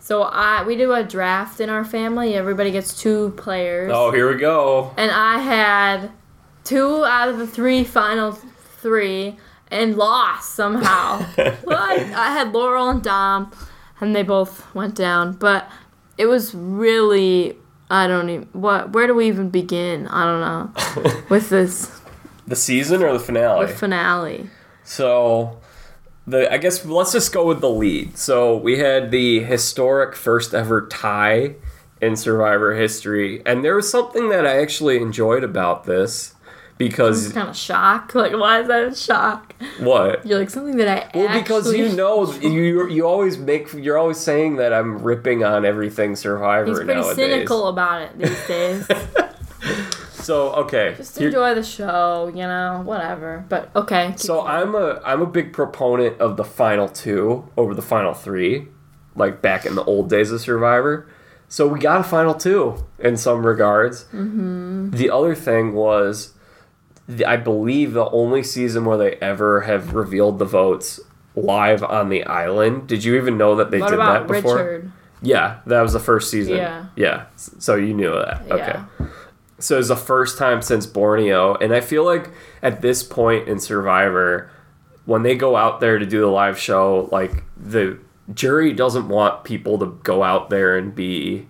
[0.00, 2.34] So I we do a draft in our family.
[2.34, 4.92] Everybody gets two players, Oh, here we go.
[4.96, 6.10] and I had
[6.64, 9.36] two out of the three final three
[9.70, 11.24] and lost somehow.
[11.38, 13.52] I, I had Laurel and Dom,
[14.00, 15.32] and they both went down.
[15.32, 15.70] But
[16.18, 17.56] it was really
[17.90, 18.92] I don't even what.
[18.92, 20.06] Where do we even begin?
[20.06, 20.40] I don't
[21.04, 22.00] know with this
[22.46, 23.66] The season or the finale?
[23.66, 24.50] The finale.
[24.84, 25.58] So,
[26.26, 28.16] the I guess let's just go with the lead.
[28.16, 31.56] So we had the historic first ever tie
[32.00, 36.34] in Survivor history, and there was something that I actually enjoyed about this
[36.78, 38.14] because it's Kind of shock.
[38.14, 39.49] Like why is that a shock?
[39.78, 40.24] What?
[40.26, 44.18] You're like something that I Well, because you know you you always make you're always
[44.18, 47.16] saying that I'm ripping on everything Survivor He's pretty nowadays.
[47.16, 48.86] cynical about it these days.
[50.12, 53.44] So okay, Just enjoy the show, you know, whatever.
[53.48, 54.14] But okay.
[54.16, 54.48] So going.
[54.48, 58.68] I'm a I'm a big proponent of the final two over the final three,
[59.16, 61.08] like back in the old days of Survivor.
[61.48, 64.04] So we got a final two in some regards.
[64.04, 64.90] Mm-hmm.
[64.90, 66.34] The other thing was,
[67.26, 71.00] I believe the only season where they ever have revealed the votes
[71.34, 72.86] live on the island.
[72.86, 74.56] Did you even know that they What did that before?
[74.56, 74.92] Richard?
[75.22, 76.56] Yeah, that was the first season.
[76.56, 76.86] Yeah.
[76.96, 77.26] Yeah.
[77.36, 78.50] So you knew that.
[78.50, 78.80] Okay.
[79.58, 82.30] So it's the first time since Borneo, and I feel like
[82.62, 84.50] at this point in Survivor,
[85.04, 87.98] when they go out there to do the live show, like the
[88.32, 91.46] jury doesn't want people to go out there and be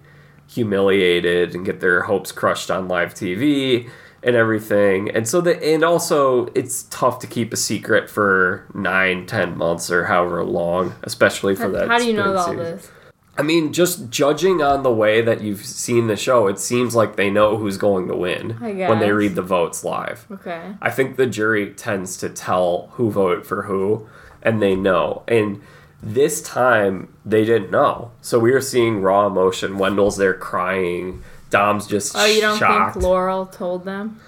[0.49, 3.89] humiliated and get their hopes crushed on live TV
[4.23, 5.11] and everything.
[5.11, 9.91] And so the and also it's tough to keep a secret for nine, ten months
[9.91, 11.89] or however long, especially for that.
[11.89, 12.59] How do you know all season.
[12.59, 12.91] this?
[13.39, 17.17] I mean, just judging on the way that you've seen the show, it seems like
[17.17, 20.27] they know who's going to win when they read the votes live.
[20.31, 20.75] Okay.
[20.83, 24.07] I think the jury tends to tell who voted for who,
[24.43, 25.23] and they know.
[25.27, 25.63] And
[26.03, 28.11] this time, they didn't know.
[28.21, 29.79] So we were seeing raw emotion.
[29.79, 31.23] Wendell's there crying.
[31.51, 32.95] Dom's just Oh, you don't shocked.
[32.95, 34.21] think Laurel told them?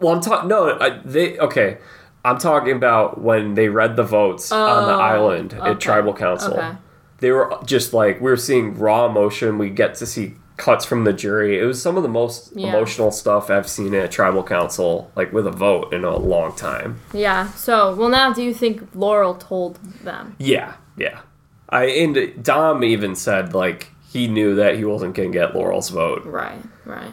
[0.00, 0.48] well, I'm talking.
[0.48, 1.78] No, I, they okay.
[2.24, 5.70] I'm talking about when they read the votes on the Oh, island okay.
[5.72, 6.54] at tribal council.
[6.54, 6.72] Okay.
[7.18, 9.58] They were just like we were seeing raw emotion.
[9.58, 11.58] We get to see cuts from the jury.
[11.58, 12.68] It was some of the most Yeah.
[12.68, 17.00] emotional stuff I've seen at tribal council, like with a vote in a long time.
[17.12, 17.48] Yeah.
[17.52, 20.36] So, well, now do you think Laurel told them?
[20.38, 21.20] Yeah, yeah.
[21.68, 26.24] I and Dom even said like he knew that he wasn't gonna get Laurel's vote.
[26.24, 26.62] Right.
[26.84, 27.10] Right.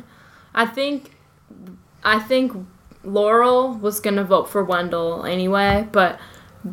[0.53, 1.15] I think,
[2.03, 2.53] I think
[3.03, 6.19] Laurel was gonna vote for Wendell anyway, but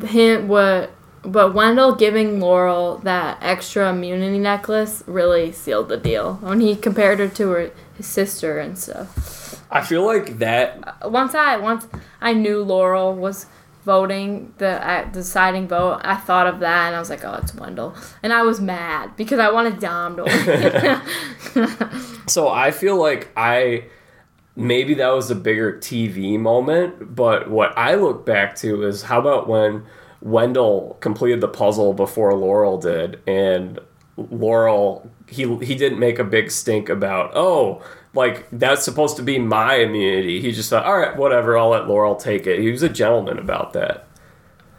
[0.05, 0.91] him what.
[1.21, 7.19] But Wendell giving Laurel that extra immunity necklace really sealed the deal when he compared
[7.19, 9.61] her to her his sister and stuff.
[9.69, 11.87] I feel like that uh, once I once
[12.21, 13.47] I knew Laurel was
[13.83, 17.53] voting the uh, deciding vote, I thought of that and I was like, oh, it's
[17.55, 20.23] Wendell, and I was mad because I wanted Dom to
[21.55, 21.65] win.
[22.29, 23.85] So I feel like I
[24.55, 29.19] maybe that was a bigger TV moment, but what I look back to is how
[29.19, 29.85] about when
[30.21, 33.79] Wendell completed the puzzle before Laurel did, and
[34.17, 37.81] Laurel he he didn't make a big stink about oh
[38.13, 40.41] like that's supposed to be my immunity.
[40.41, 42.59] He just thought all right whatever I'll let Laurel take it.
[42.59, 44.07] He was a gentleman about that.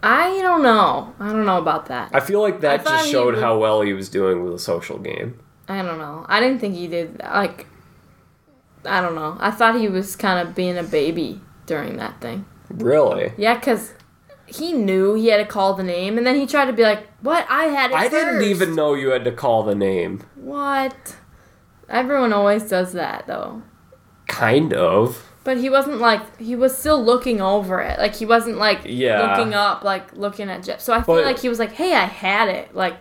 [0.02, 1.14] I don't know.
[1.20, 2.10] I don't know about that.
[2.14, 4.98] I feel like that just showed would- how well he was doing with a social
[4.98, 5.38] game.
[5.68, 6.24] I don't know.
[6.28, 7.66] I didn't think he did like.
[8.84, 9.36] I don't know.
[9.38, 12.46] I thought he was kind of being a baby during that thing.
[12.70, 13.32] Really.
[13.36, 13.92] Yeah, because
[14.46, 17.06] he knew he had to call the name, and then he tried to be like,
[17.20, 17.46] "What?
[17.48, 20.22] I had it I didn't even know you had to call the name.
[20.34, 21.16] What?
[21.90, 23.62] Everyone always does that though.
[24.26, 25.26] Kind of.
[25.42, 27.98] But he wasn't like he was still looking over it.
[27.98, 29.37] Like he wasn't like Yeah.
[29.37, 30.81] looking up, like looking at Jeff.
[30.81, 32.94] So I feel But- like he was like, "Hey, I had it." Like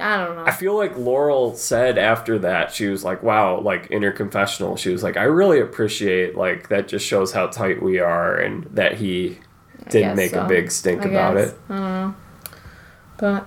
[0.00, 0.44] I don't know.
[0.46, 4.76] I feel like Laurel said after that, she was like, wow, like in her confessional,
[4.76, 8.64] she was like, I really appreciate, like, that just shows how tight we are and
[8.72, 9.40] that he
[9.90, 11.48] didn't make a big stink I about guess.
[11.50, 11.58] it.
[11.68, 12.14] I don't know.
[13.18, 13.44] But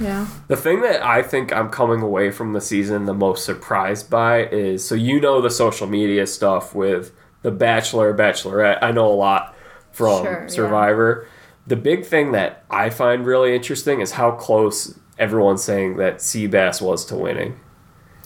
[0.00, 0.26] yeah.
[0.48, 4.46] The thing that I think I'm coming away from the season the most surprised by
[4.46, 8.78] is so you know the social media stuff with The Bachelor, Bachelorette.
[8.82, 9.54] I know a lot
[9.92, 10.46] from Sure, yeah.
[10.48, 11.26] Survivor.
[11.66, 16.80] The big thing that I find really interesting is how close everyone's saying that Seabass
[16.80, 17.60] was to winning.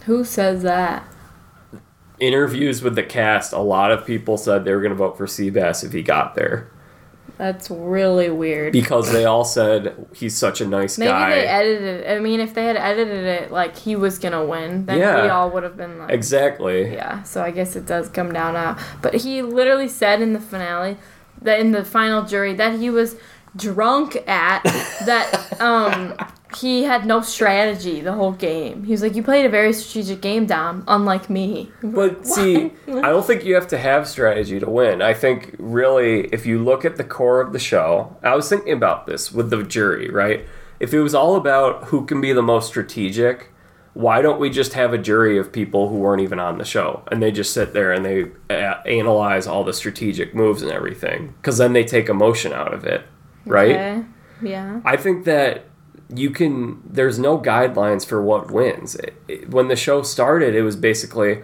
[0.05, 1.09] Who says that?
[2.21, 5.27] interviews with the cast, a lot of people said they were going to vote for
[5.27, 6.71] Seabass if he got there
[7.37, 8.73] That's really weird.
[8.73, 11.31] because they all said he's such a nice Maybe guy.
[11.31, 12.17] they edited it.
[12.17, 15.23] I mean, if they had edited it like he was gonna win, then Yeah.
[15.23, 16.93] we all would have been like, exactly.
[16.93, 17.23] yeah.
[17.25, 18.79] So I guess it does come down out.
[19.03, 20.97] But he literally said in the finale,
[21.43, 23.17] that in the final jury, that he was
[23.57, 24.63] drunk at
[25.07, 26.15] that um
[26.57, 28.85] he had no strategy the whole game.
[28.85, 33.09] He was like, "You played a very strategic game, Dom, unlike me." But see, I
[33.11, 35.03] don't think you have to have strategy to win.
[35.03, 38.73] I think really, if you look at the core of the show, I was thinking
[38.73, 40.45] about this with the jury, right?
[40.81, 43.51] If it was all about who can be the most strategic,
[43.95, 47.05] why don't we just have a jury of people who weren't even on the show
[47.13, 51.33] and they just sit there and they a- analyze all the strategic moves and everything?
[51.41, 53.07] Because then they take emotion out of it,
[53.47, 53.71] right?
[53.71, 54.05] Okay.
[54.43, 54.81] Yeah.
[54.85, 55.67] I think that
[56.09, 56.81] you can.
[56.89, 58.95] There's no guidelines for what wins.
[58.97, 61.43] It- it- when the show started, it was basically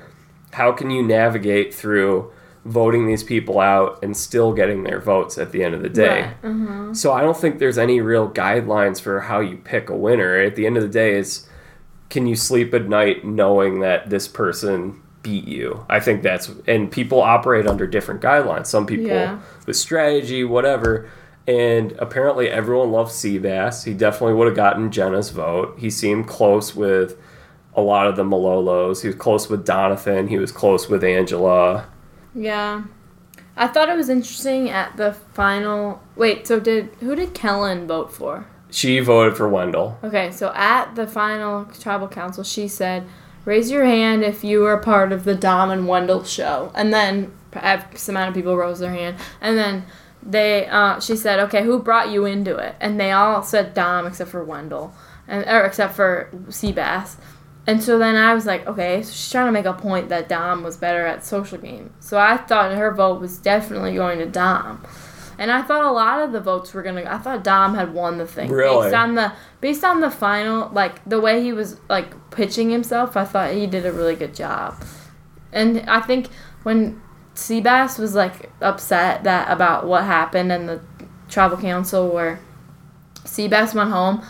[0.53, 2.31] how can you navigate through
[2.66, 6.33] voting these people out and still getting their votes at the end of the day.
[6.42, 6.42] Right.
[6.53, 6.94] Mhm.
[6.94, 10.35] So I don't think there's any real guidelines for how you pick a winner.
[10.37, 11.48] At the end of the day, it's
[12.11, 15.85] can you sleep at night knowing that this person beat you?
[15.88, 18.67] I think that's and people operate under different guidelines.
[18.67, 19.38] Some people Yeah.
[19.67, 21.06] with strategy, whatever.
[21.51, 23.85] And apparently everyone loves Seabass.
[23.85, 25.77] He definitely would have gotten Jenna's vote.
[25.79, 27.21] He seemed close with
[27.75, 29.03] a lot of the Malolos.
[29.03, 30.29] He was close with Donathan.
[30.29, 31.88] He was close with Angela.
[32.37, 32.85] Yeah.
[33.57, 36.01] I thought it was interesting at the final.
[36.15, 38.46] Wait, so did who did Kellyn vote for?
[38.71, 39.98] She voted for Wendell.
[40.05, 43.07] Okay, so at the final tribal council, she said,
[43.44, 47.33] "Raise your hand if you were part of the Dom and Wendell show." And then
[47.96, 49.85] some amount of people rose their hand, and then
[50.23, 54.06] they, uh, she said, "Okay, who brought you into it?" And they all said Dom
[54.06, 54.92] except for Wendell,
[55.27, 57.16] and or except for Seabass.
[57.66, 60.29] And so then I was like, okay, so she's trying to make a point that
[60.29, 61.92] Dom was better at social game.
[62.00, 64.85] So I thought her vote was definitely going to Dom.
[65.38, 67.04] And I thought a lot of the votes were gonna.
[67.06, 68.87] I thought Dom had won the thing Really?
[68.87, 73.16] based on the based on the final, like the way he was like pitching himself.
[73.16, 74.83] I thought he did a really good job.
[75.52, 76.29] And I think
[76.62, 77.00] when
[77.41, 80.81] Seabass was like upset that about what happened in the
[81.31, 82.38] tribal council where
[83.25, 84.23] Seabass went home,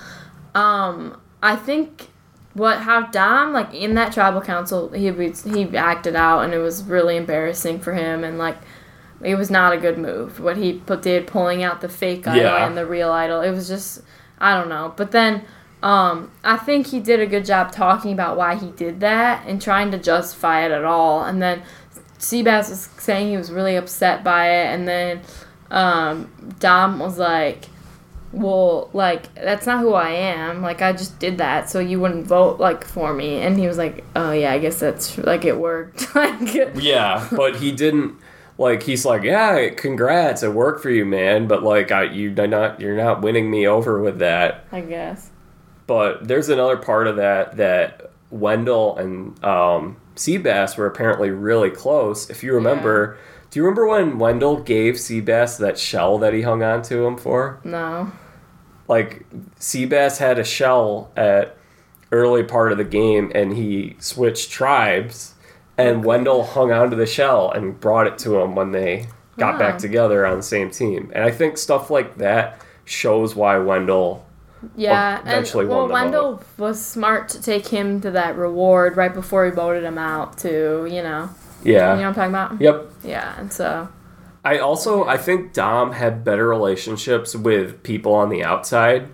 [0.55, 2.09] um, I think
[2.55, 6.85] what how Dom like in that tribal council he he acted out and it was
[6.85, 8.57] really embarrassing for him and like
[9.23, 10.39] it was not a good move.
[10.39, 12.67] What he put did pulling out the fake idol Yeah.
[12.67, 14.03] and the real idol it was just
[14.39, 14.95] I don't know.
[14.97, 15.43] But then
[15.83, 19.63] um, I think he did a good job talking about why he did that and
[19.63, 21.25] trying to justify it at all.
[21.25, 21.63] And then
[22.21, 25.21] Seabass was saying he was really upset by it and then
[25.71, 27.67] um, Dom was like
[28.33, 30.63] well, like that's not who I am.
[30.63, 33.39] Like I just did that, so you wouldn't vote like for me.
[33.39, 37.57] And he was like, "Oh yeah, I guess that's like it worked." like Yeah, but
[37.57, 38.17] he didn't
[38.57, 40.43] like he's like, "Yeah, congrats.
[40.43, 44.01] It worked for you, man." But like I you not you're not winning me over
[44.01, 44.65] with that.
[44.71, 45.31] I guess.
[45.89, 52.29] But there's another part of that that Wendell and um Seabass were apparently really close.
[52.29, 53.17] If you remember,
[53.51, 57.17] do you remember when Wendell gave Seabass that shell that he hung on to him
[57.17, 57.59] for?
[57.65, 58.13] No.
[58.89, 59.25] like
[59.59, 61.57] Seabass had a shell at
[62.13, 65.35] early part of the game and he switched tribes
[65.79, 69.07] and Wendell hung onto the shell and brought it to him when they
[69.39, 71.11] got back together on the same team.
[71.15, 74.27] And I think stuff like that shows why Wendell
[74.77, 79.47] Yeah, eventually and well, Wendell was smart to take him to that reward right before
[79.47, 80.87] he voted him out too.
[80.91, 81.31] You know,
[81.65, 81.95] yeah.
[81.95, 82.61] you know what I'm talking about?
[82.61, 82.93] Yep.
[83.05, 83.89] Yeah, and so
[84.45, 89.09] I also I think Dom had better relationships with people on the outside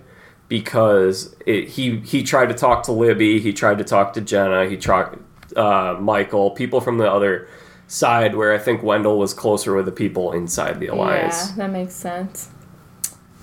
[0.47, 4.67] because it, he he tried to talk to Libby, he tried to talk to Jenna,
[4.67, 5.17] he tried
[5.55, 7.47] uh, Michael, people from the other
[7.87, 8.35] side.
[8.35, 11.49] Where I think Wendell was closer with the people inside the alliance.
[11.49, 12.49] yeah, that makes sense.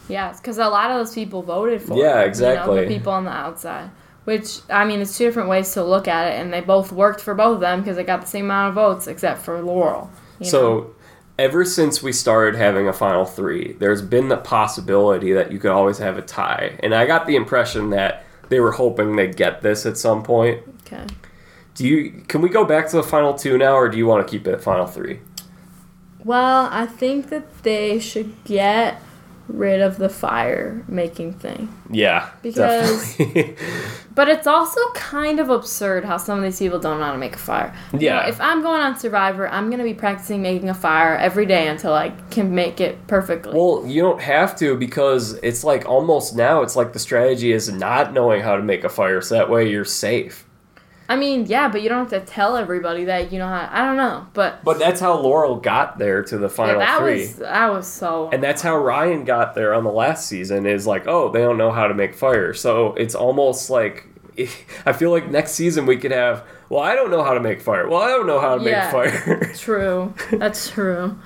[0.08, 1.96] Yeah, because a lot of those people voted for.
[1.96, 2.80] Yeah, him, You know, exactly.
[2.82, 3.90] the people on the outside.
[4.24, 7.20] Which I mean, it's two different ways to look at it, and they both worked
[7.20, 10.10] for both of them because they got the same amount of votes, except for Laurel.
[10.38, 10.50] you know?
[10.50, 10.94] So
[11.38, 15.70] ever since we started having a final three, there's been the possibility that you could
[15.72, 19.60] always have a tie, and I got the impression that they were hoping they'd get
[19.62, 20.62] this at some point.
[20.86, 21.04] okay.
[21.74, 22.22] Do you?
[22.28, 24.46] Can we go back to the final two now, or do you want to keep
[24.46, 25.18] it at final three?
[26.24, 29.02] Well, I think that they should get
[29.48, 31.68] rid of the fire making thing.
[31.90, 33.16] Yeah, Because-.
[34.14, 37.18] But it's also kind of absurd how some of these people don't know how to
[37.18, 37.74] make a fire.
[37.92, 38.28] You know, Yeah.
[38.28, 41.66] if I'm going on Survivor, I'm going to be practicing making a fire every day
[41.66, 43.52] until I can make it perfectly.
[43.54, 46.62] well, you don't have to because it's like almost now.
[46.62, 49.68] It's like the strategy is not knowing how to make a fire, so that way
[49.68, 50.44] you're safe.
[51.08, 53.68] I mean, yeah, but you don't have to tell everybody that you know how.
[53.70, 56.98] I don't know, but But that's how Laurel got there to the yeah, final that
[57.00, 57.20] three.
[57.20, 58.30] was that was so.
[58.32, 61.58] And that's how Ryan got there on the last season is like, oh, they don't
[61.58, 62.54] know how to make fire.
[62.54, 64.06] So it's almost like
[64.86, 67.60] I feel like next season we could have, well, I don't know how to make
[67.60, 67.88] fire.
[67.88, 68.90] Well, I don't know how to Yeah.
[68.92, 69.52] make fire.
[69.56, 70.14] True.
[70.32, 71.16] That's true.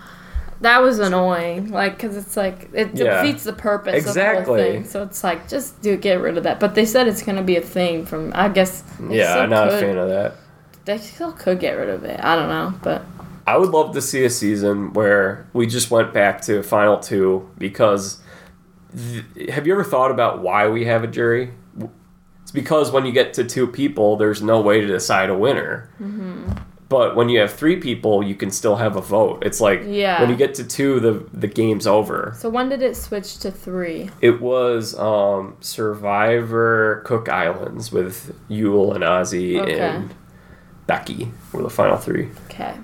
[0.60, 3.22] That was annoying, like, because it's like it Yeah.
[3.22, 4.84] defeats the purpose of the whole thing.
[4.84, 6.58] So it's like just do get rid of that.
[6.58, 8.32] But they said it's gonna be a thing from.
[8.34, 8.82] I guess.
[9.08, 10.34] yeah, I'm not could, a fan of that.
[10.84, 12.18] They still could get rid of it.
[12.22, 13.02] I don't know, but
[13.46, 17.48] I would love to see a season where we just went back to final two
[17.56, 18.18] because
[18.96, 21.52] th- have you ever thought about why we have a jury?
[22.42, 25.88] It's because when you get to two people, there's no way to decide a winner.
[26.00, 26.52] Mm-hmm.
[26.88, 29.42] But when you have three people, you can still have a vote.
[29.44, 30.20] It's like Yeah.
[30.22, 32.32] when you get to two, the the game's over.
[32.38, 34.08] so when did it switch to three?
[34.22, 39.78] It was um, Survivor Cook Islands with Yul and Ozzy Okay.
[39.78, 40.14] and
[40.86, 42.30] Becky were the final three.
[42.46, 42.74] Okay.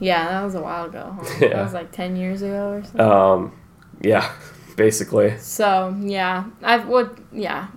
[0.00, 1.16] Yeah, that was a while ago.
[1.20, 1.34] Huh?
[1.40, 1.48] Yeah.
[1.54, 3.00] That was like ten years ago or something.
[3.00, 3.52] Um,
[4.00, 4.32] yeah,
[4.76, 5.38] basically.
[5.38, 7.10] So yeah, I would.
[7.32, 7.68] Yeah,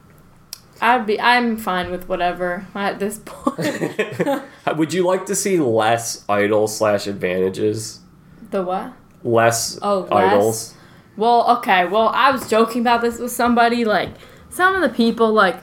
[0.82, 1.20] I'd be.
[1.20, 4.44] I'm fine with whatever at this point.
[4.78, 8.00] Would you like to see less idols slash advantages?
[8.52, 8.94] the what?
[9.24, 10.12] Less Oh, less?
[10.12, 10.74] idols?
[11.18, 11.86] Well, okay.
[11.86, 13.86] Well, I was joking about this with somebody.
[13.86, 14.10] Like
[14.50, 15.58] some of the people, like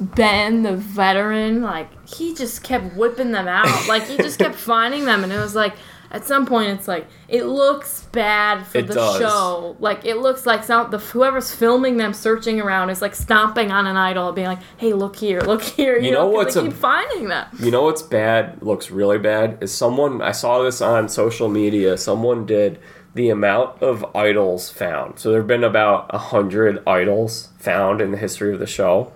[0.00, 3.88] Ben, the veteran, like he just kept whipping them out.
[3.88, 5.74] like he just kept finding them, and it was like
[6.10, 9.18] at some point it's like it looks bad for It the does.
[9.18, 9.76] show.
[9.78, 13.86] Like it looks like some the whoever's filming them searching around is like stomping on
[13.86, 16.60] an idol, being like, "Hey, look here, look here." You, You know 'cause what's they
[16.60, 17.46] a- keep finding them.
[17.60, 18.62] You know what's bad?
[18.62, 19.58] Looks really bad.
[19.60, 21.96] Is someone I saw this on social media.
[21.96, 22.78] Someone did
[23.14, 25.18] the amount of idols found.
[25.18, 29.12] So there've been about a hundred idols found in the history of the show.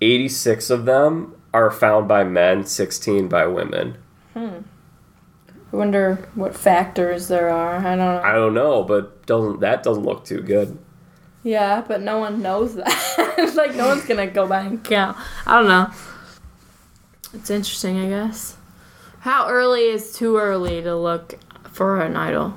[0.00, 2.64] Eighty-six of them are found by men.
[2.64, 3.96] Sixteen by women.
[4.34, 4.58] Hmm.
[5.72, 7.76] I wonder what factors there are.
[7.76, 8.20] I don't know.
[8.22, 10.78] I don't know, but doesn't that doesn't look too good?
[11.42, 13.52] Yeah, but no one knows that.
[13.54, 15.16] like no one's gonna go by and count.
[15.46, 15.90] I don't know.
[17.34, 18.56] It's interesting, I guess.
[19.20, 21.38] How early is too early to look
[21.70, 22.54] for an idol?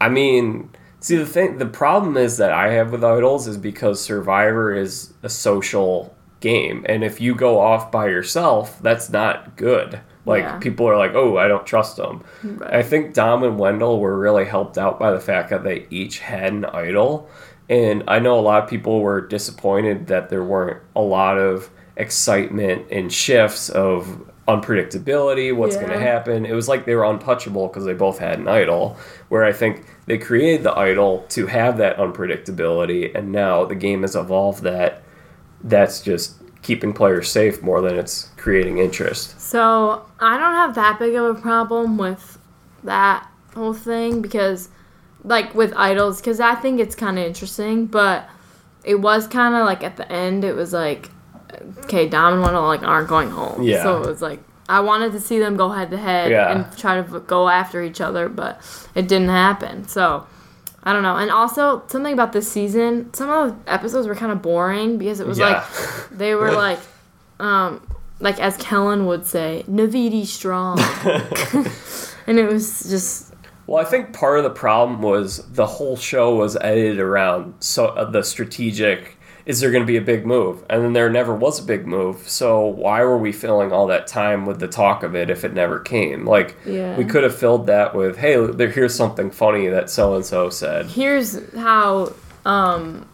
[0.00, 4.02] I mean, see the thing the problem is that I have with idols is because
[4.02, 10.00] Survivor is a social game and if you go off by yourself, that's not good.
[10.26, 10.58] Like Yeah.
[10.58, 12.74] people are like, "Oh, I don't trust them." Right.
[12.74, 16.18] I think Dom and Wendell were really helped out by the fact that they each
[16.20, 17.28] had an idol.
[17.68, 21.70] And I know a lot of people were disappointed that there weren't a lot of
[21.96, 26.44] excitement and shifts of unpredictability, what's going to happen.
[26.44, 28.96] It was like they were untouchable because they both had an idol.
[29.28, 34.02] Where I think they created the idol to have that unpredictability, and now the game
[34.02, 35.02] has evolved that
[35.62, 39.40] that's just keeping players safe more than it's creating interest.
[39.40, 42.38] So I don't have that big of a problem with
[42.84, 44.68] that whole thing because,
[45.24, 48.28] like, with idols, because I think it's kind of interesting, but
[48.84, 51.10] it was kind of like at the end, it was like,
[51.84, 53.62] okay, Dom and Wendell like aren't going home.
[53.62, 53.82] Yeah.
[53.82, 57.02] So it was like I wanted to see them go head to head and try
[57.02, 58.60] to go after each other, but
[58.94, 59.88] it didn't happen.
[59.88, 60.26] So.
[60.82, 61.16] I don't know.
[61.16, 65.20] And also, something about this season, some of the episodes were kind of boring because
[65.20, 65.64] it was Yeah.
[65.68, 66.78] like they were like
[67.38, 67.86] um
[68.20, 70.78] like as Kellyn would say, Naviti strong.
[72.26, 73.32] and it was just
[73.66, 77.86] Well, I think part of the problem was the whole show was edited around so
[77.88, 79.16] uh, the strategic.
[79.46, 80.64] Is there going to be a big move?
[80.68, 82.28] And then there never was a big move.
[82.28, 85.54] So why were we filling all that time with the talk of it if it
[85.54, 86.26] never came?
[86.26, 86.96] Like Yeah.
[86.96, 90.50] we could have filled that with, hey, there, here's something funny that so and so
[90.50, 90.86] said.
[90.86, 92.12] here's how
[92.44, 93.06] um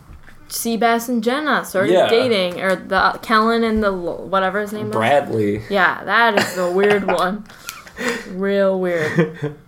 [0.49, 2.09] Seabass and Jenna started Yeah.
[2.09, 4.93] dating or the Kellyn and the l- whatever his name was.
[4.93, 5.63] Bradley.
[5.69, 7.45] Yeah, that is a weird one.
[8.31, 9.57] Real weird.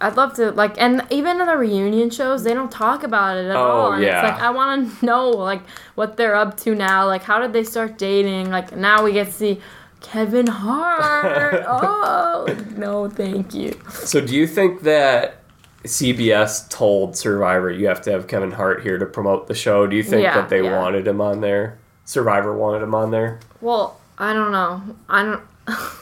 [0.00, 3.46] I'd love to like, and even in the reunion shows, they don't talk about it
[3.46, 3.92] at Oh, all.
[3.92, 4.20] And yeah.
[4.20, 5.62] it's like I want to know like
[5.96, 7.06] what they're up to now.
[7.06, 8.50] Like, how did they start dating?
[8.50, 9.60] Like now we get to see
[10.00, 11.64] Kevin Hart.
[11.66, 12.46] oh
[12.76, 13.78] no, thank you.
[13.90, 15.42] So do you think that
[15.84, 19.86] CBS told Survivor you have to have Kevin Hart here to promote the show?
[19.86, 20.78] Do you think Yeah, that they yeah.
[20.78, 21.78] wanted him on there?
[22.04, 23.40] Survivor wanted him on there?
[23.60, 24.82] Well, I don't know.
[25.08, 25.42] I don't.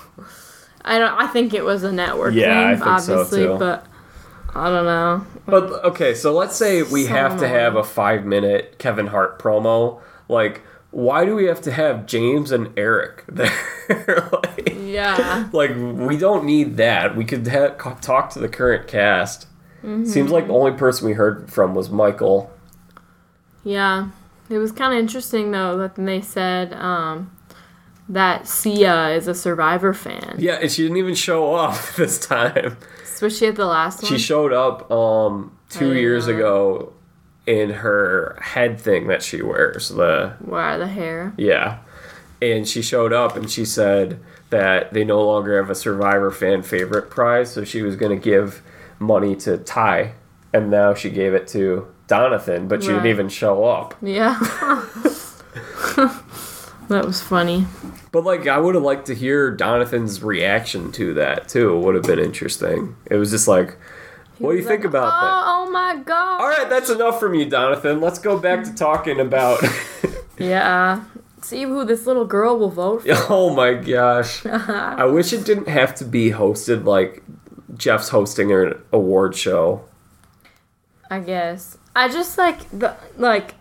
[0.87, 1.12] I don't.
[1.18, 3.57] I think it was a network Yeah, I thing, think so, obviously, too.
[3.59, 3.87] but
[4.55, 5.26] I don't know.
[5.47, 9.39] But okay, so let's say we So have to have a five minute Kevin Hart
[9.39, 10.01] promo.
[10.28, 10.62] Like,
[10.93, 14.28] why do we have to have James and Eric there?
[14.32, 15.49] like, Yeah.
[15.53, 17.14] like, we don't need that.
[17.16, 19.47] We could ha- talk to the current cast.
[19.82, 20.05] Mm-hmm.
[20.07, 22.51] Seems like the only person we heard from was Michael.
[23.64, 24.09] Yeah.
[24.49, 27.30] It was kind of interesting though that they said um,
[28.09, 30.36] that Sia is a Survivor fan.
[30.38, 32.76] Yeah, and she didn't even show up this time.
[33.20, 34.12] Was she at the last one?
[34.12, 36.34] She showed up um, two years know.
[36.34, 36.92] ago
[37.46, 39.88] in her head thing that she wears.
[39.88, 41.32] The Where the hair?
[41.36, 41.78] Yeah.
[42.42, 46.62] And she showed up and she said that they no longer have a Survivor fan
[46.62, 48.62] favorite prize, so she was going to give
[48.98, 50.12] money to Tai.
[50.52, 53.94] And now she gave it to Donathan, but she didn't even show up.
[54.02, 54.38] Yeah.
[56.89, 57.66] that was funny.
[58.12, 61.76] But, like, I would have liked to hear Donathan's reaction to that, too.
[61.76, 62.97] It would have been interesting.
[63.07, 63.76] It was just like,
[64.39, 65.43] what do you He's think about oh, that?
[65.47, 66.41] Oh my god.
[66.41, 68.03] All right, that's enough from you, Donathan.
[68.03, 69.62] Let's go back to talking about.
[70.39, 71.05] Yeah.
[71.43, 73.09] See who this little girl will vote for.
[73.30, 74.45] oh my gosh.
[74.47, 77.22] I wish it didn't have to be hosted like
[77.74, 79.84] Jeff's hosting an award show.
[81.11, 81.78] I guess.
[81.95, 83.55] I just like the like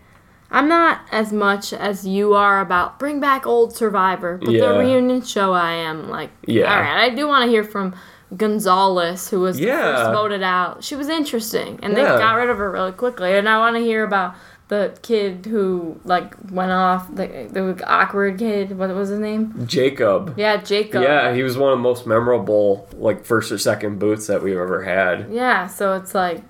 [0.51, 4.67] I'm not as much as you are about bring back old Survivor, but Yeah.
[4.73, 6.73] the reunion show I am like Yeah.
[6.73, 7.93] all right, I do want to hear from
[8.35, 9.95] Gonzalez who was the Yeah.
[10.05, 10.83] first voted out.
[10.83, 12.17] She was interesting and they Yeah.
[12.17, 14.33] got rid of her really quickly and I want to hear about
[14.67, 19.53] the kid who like went off the the awkward kid what was his name?
[19.67, 20.33] Jacob.
[20.37, 21.03] Yeah, Jacob.
[21.03, 24.57] Yeah, he was one of the most memorable like first or second boots that we've
[24.57, 25.27] ever had.
[25.31, 26.41] Yeah, so it's like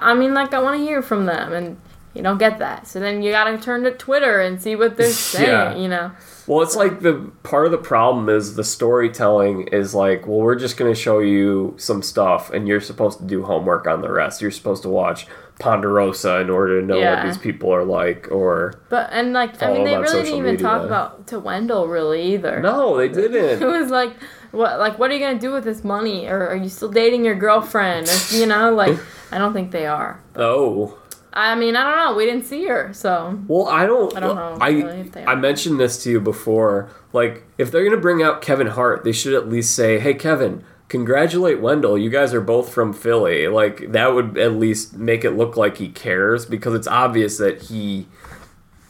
[0.00, 1.76] I mean, like I want to hear from them, and
[2.14, 2.86] You don't get that.
[2.86, 5.48] So then you gotta turn to Twitter and see what they're saying.
[5.48, 5.74] Yeah.
[5.76, 6.10] You know.
[6.46, 10.56] Well, it's like the part of the problem is the storytelling is like, well, we're
[10.56, 14.10] just going to show you some stuff, and you're supposed to do homework on the
[14.10, 14.42] rest.
[14.42, 15.28] You're supposed to watch
[15.60, 19.72] Ponderosa in order to know what these people are like, or But and like I
[19.72, 20.66] mean, they really didn't even media.
[20.66, 22.60] talk about to Wendell really either.
[22.60, 23.62] no, they didn't.
[23.62, 24.14] It was like,
[24.50, 26.26] what like what are you gonna do with this money?
[26.26, 28.08] Or are you still dating your girlfriend?
[28.08, 28.98] Or, you know, like
[29.32, 30.20] I don't think they are.
[30.34, 30.98] oh,
[31.32, 32.16] I mean, I don't know.
[32.16, 34.14] We didn't see her, so well, I don't.
[34.16, 36.90] I don't know I really if they I mentioned this to you before.
[37.12, 40.14] Like, if they're going to bring out Kevin Hart, they should at least say, "Hey,
[40.14, 41.96] Kevin." Congratulate Wendell.
[41.96, 43.48] You guys are both from Philly.
[43.48, 47.62] Like that would at least make it look like he cares because it's obvious that
[47.62, 48.08] he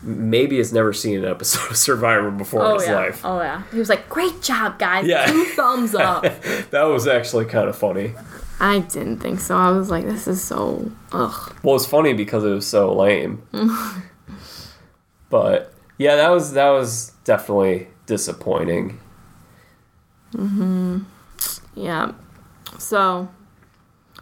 [0.02, 3.20] maybe has never seen an episode of Survivor before in oh his yeah, life.
[3.24, 3.62] oh yeah.
[3.70, 5.06] He was like, "Great job, guys!
[5.06, 5.26] Yeah.
[5.26, 6.22] Two thumbs up."
[6.70, 8.14] that was actually kind of funny.
[8.60, 9.56] I didn't think so.
[9.56, 13.42] I was like, "This is so ugh." Well, it's funny because it was so lame.
[15.30, 19.00] but yeah, that was that was definitely disappointing.
[20.32, 21.00] Mm-hmm.
[21.74, 22.12] Yeah.
[22.78, 23.28] So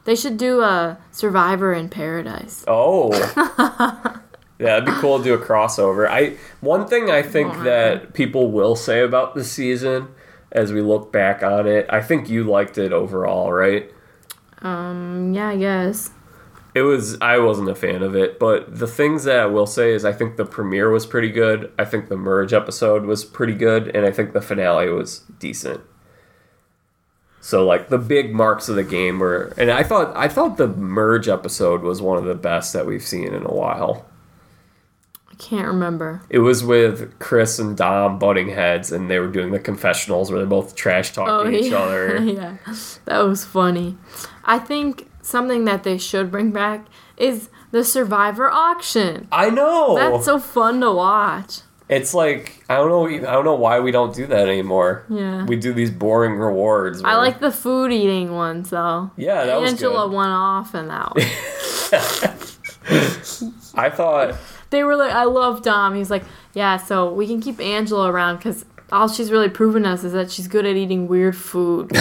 [0.04, 2.64] they should do a Survivor in Paradise.
[2.66, 3.12] Oh.
[4.58, 6.08] yeah, it'd be cool to do a crossover.
[6.08, 10.08] I one thing I think that people will say about the season
[10.52, 13.90] as we look back on it, I think you liked it overall, right?
[14.62, 15.32] Um.
[15.34, 16.10] Yeah, I guess.
[16.74, 19.92] It was I wasn't a fan of it, but the things that I will say
[19.92, 21.72] is I think the premiere was pretty good.
[21.78, 25.80] I think the merge episode was pretty good, and I think the finale was decent.
[27.40, 30.68] So like the big marks of the game were, and I thought I thought the
[30.68, 34.06] merge episode was one of the best that we've seen in a while.
[35.32, 36.22] I can't remember.
[36.28, 40.38] It was with Chris and Dom butting heads, and they were doing the confessionals where
[40.38, 41.78] they're both trash talking each Oh, yeah.
[41.78, 42.22] other.
[42.22, 42.56] yeah,
[43.06, 43.96] that was funny.
[44.44, 46.86] I think something that they should bring back
[47.16, 49.28] is the Survivor auction.
[49.30, 49.96] I know.
[49.96, 51.58] That's so fun to watch.
[51.88, 53.06] It's like I don't know.
[53.06, 55.04] I don't know why we don't do that anymore.
[55.08, 55.44] Yeah.
[55.44, 57.02] We do these boring rewards.
[57.02, 59.10] I like the food eating ones though.
[59.16, 60.16] Yeah, that was Angela good.
[60.16, 61.24] went off in that one.
[63.74, 64.36] I thought.
[64.70, 65.96] they were like, I love Dom.
[65.96, 66.22] He's like,
[66.54, 70.30] yeah, so we can keep Angela around because all she's really proven us is that
[70.30, 71.90] she's good at eating weird food.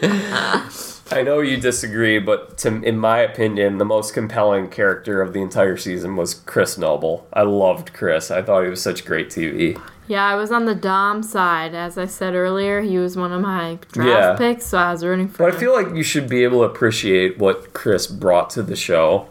[1.12, 5.40] I know you disagree, but to, in my opinion, the most compelling character of the
[5.42, 7.26] entire season was Chris Noble.
[7.32, 8.30] I loved Chris.
[8.30, 9.80] I thought he was such great TV.
[10.06, 11.74] yeah, I was on the Dom side.
[11.74, 14.36] As I said earlier, he was one of my draft Yeah.
[14.36, 15.56] picks, so I was rooting for But him.
[15.56, 19.26] I feel like you should be able to appreciate what Chris brought to the show.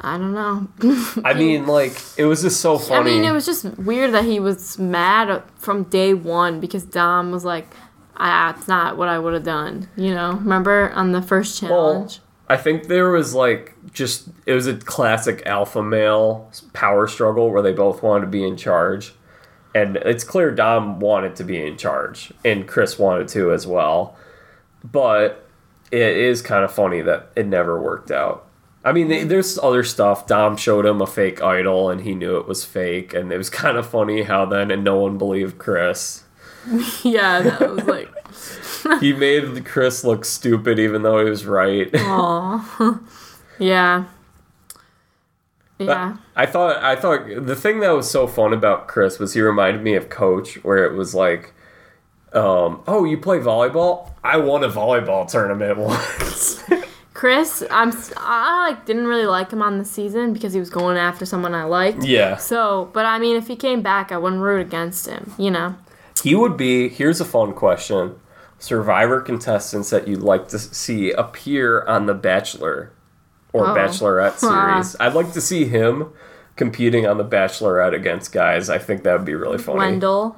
[0.00, 0.68] I don't know.
[1.24, 3.00] I mean, like it was just so funny.
[3.00, 7.30] I mean, it was just weird that he was mad from day one because Dom
[7.32, 7.66] was like,
[8.18, 9.88] ah, it's not what I would have done.
[9.96, 12.20] You know, remember on the first challenge?
[12.48, 17.62] I think there was like just it was a classic alpha male power struggle where
[17.62, 19.14] they both wanted to be in charge.
[19.74, 24.16] And it's clear Dom wanted to be in charge and Chris wanted to as well.
[24.82, 25.46] But
[25.90, 28.46] it is kind of funny that it never worked out.
[28.84, 30.26] I mean, they, there's other stuff.
[30.26, 33.12] Dom showed him a fake idol and he knew it was fake.
[33.12, 36.22] And it was kind of funny how then and no one believed Chris.
[37.02, 38.10] yeah, that was like,
[39.00, 41.90] He made Chris look stupid even though he was right.
[41.94, 43.00] oh,
[43.58, 44.04] yeah,
[45.78, 46.16] yeah.
[46.34, 49.82] I thought I thought the thing that was so fun about Chris was he reminded
[49.82, 51.52] me of Coach, where it was like,
[52.32, 54.12] um, "Oh, you play volleyball?
[54.24, 56.62] I won a volleyball tournament once."
[57.14, 60.98] Chris, I'm I like didn't really like him on the season because he was going
[60.98, 62.04] after someone I liked.
[62.04, 65.32] yeah, So, but I mean, if he came back, I wouldn't root against him.
[65.38, 65.76] You know.
[66.22, 66.88] He would be.
[66.88, 68.16] Here's a fun question:
[68.58, 72.92] Survivor contestants that you'd like to see appear on The Bachelor
[73.52, 73.74] or Oh.
[73.74, 74.96] Bachelorette series.
[75.00, 76.10] I'd like to see him
[76.56, 78.68] competing on The Bachelorette against guys.
[78.70, 79.78] I think that would be really funny.
[79.78, 80.36] Wendell.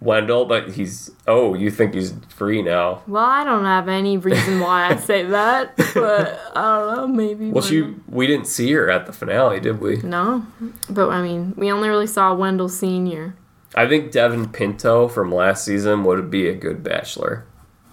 [0.00, 3.02] Wendell, but he's oh, you think he's free now?
[3.06, 7.06] Well, I don't have any reason why I say that, but I don't know.
[7.08, 7.50] Maybe.
[7.50, 9.96] Well, she we didn't see her at the finale, did we?
[10.02, 10.44] No,
[10.90, 13.34] but I mean, we only really saw Wendell Senior.
[13.74, 17.44] I think Devon Pinto from last season would be a good bachelor.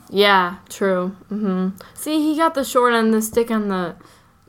[0.09, 1.09] Yeah, true.
[1.29, 3.95] hmm See, he got the short end the stick on the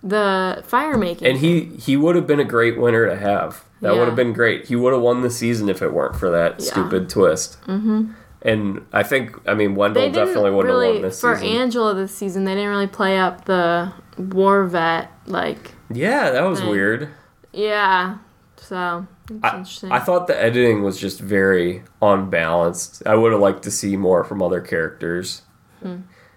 [0.02, 1.26] the fire making.
[1.28, 3.64] And he he would have been a great winner to have.
[3.80, 4.66] That would have been great.
[4.66, 6.66] He would have won the season if it weren't for that Yeah.
[6.72, 7.60] stupid twist.
[7.66, 8.12] Mm-hmm.
[8.42, 11.56] And I think I mean Wendell definitely wouldn't really have won this for season.
[11.56, 12.44] Angela this season.
[12.44, 16.68] They didn't really play up the war vet like yeah, that was Thing.
[16.70, 17.08] weird.
[17.52, 18.18] yeah.
[18.56, 19.92] So interesting.
[19.92, 23.02] I thought the editing was just very unbalanced.
[23.06, 25.42] I would have liked to see more from other characters.
[25.82, 25.96] Hmm.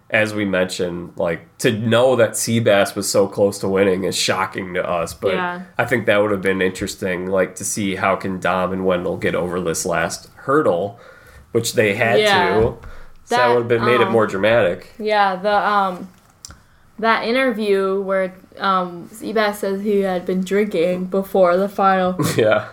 [0.09, 4.73] as we mentioned, like to know that Seabass was so close to winning is shocking
[4.75, 5.13] to us.
[5.13, 5.61] But Yeah.
[5.77, 9.17] I think that would have been interesting, like to see how can Dom and Wendell
[9.17, 10.99] get over this last hurdle,
[11.53, 12.47] which they had Yeah.
[12.49, 12.61] to.
[12.61, 12.77] So
[13.29, 14.93] that, That, would have been made it um, more dramatic.
[14.99, 16.07] Yeah, the um
[16.99, 22.69] that interview where um Seabass says he had been drinking before the final yeah.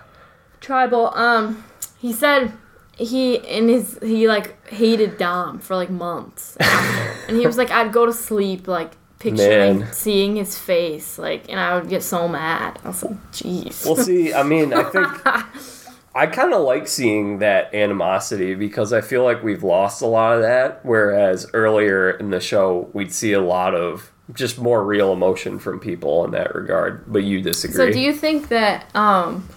[0.62, 1.62] Tribal um
[1.98, 2.52] he said
[2.96, 7.28] he in his he like hated Dom for like months after.
[7.28, 9.92] and he was like I'd go to sleep like picturing Man.
[9.92, 12.78] seeing his face like and I would get so mad.
[12.84, 13.84] I was like jeez.
[13.86, 15.06] Well, see, I mean, I think
[16.14, 20.34] I kind of like seeing that animosity because I feel like we've lost a lot
[20.36, 20.84] of that.
[20.84, 25.78] Whereas earlier in the show, we'd see a lot of just more real emotion from
[25.80, 27.10] people in that regard.
[27.10, 27.76] But you disagree.
[27.76, 29.48] so do you think that um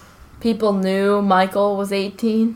[0.46, 2.54] people knew Michael was 18?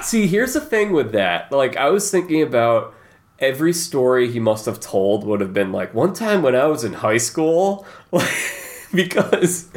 [0.00, 1.52] See, here's the thing with that.
[1.52, 2.94] Like, I was thinking about
[3.38, 6.82] every story he must have told would have been like one time when I was
[6.82, 7.86] in high school,
[8.94, 9.68] because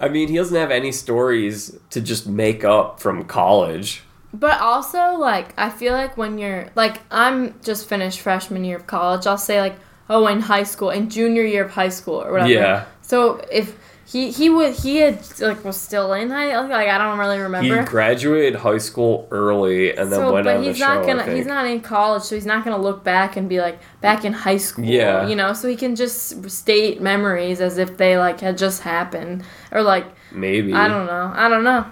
[0.00, 4.02] I mean, he doesn't have any stories to just make up from college.
[4.32, 8.86] But also, like, I feel like when you're like, I'm just finished freshman year of
[8.86, 9.26] college.
[9.26, 9.76] I'll say like,
[10.08, 12.50] oh, in high school, in junior year of high school or whatever.
[12.50, 12.86] Yeah.
[13.02, 13.76] So if
[14.10, 17.80] he he would he had like was still in high like I don't really remember.
[17.80, 21.32] He graduated high school early and then so, went but on the he's not gonna
[21.32, 24.32] he's not in college, so he's not gonna look back and be like back in
[24.32, 24.84] high school.
[24.84, 25.28] Yeah.
[25.28, 29.44] You know, so he can just state memories as if they like had just happened
[29.70, 30.72] or like Maybe.
[30.72, 31.86] I don't know, I don't know.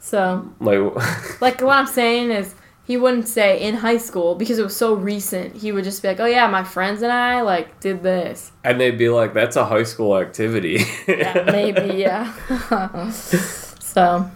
[0.00, 0.80] So like.
[1.42, 2.54] Like what I'm saying is
[2.88, 5.54] he wouldn't say in high school because it was so recent.
[5.54, 8.80] He would just be like, "Oh yeah, my friends and I like did this." and
[8.80, 12.32] they'd be like, "That's a high school activity." Yeah, maybe yeah.
[13.10, 14.30] so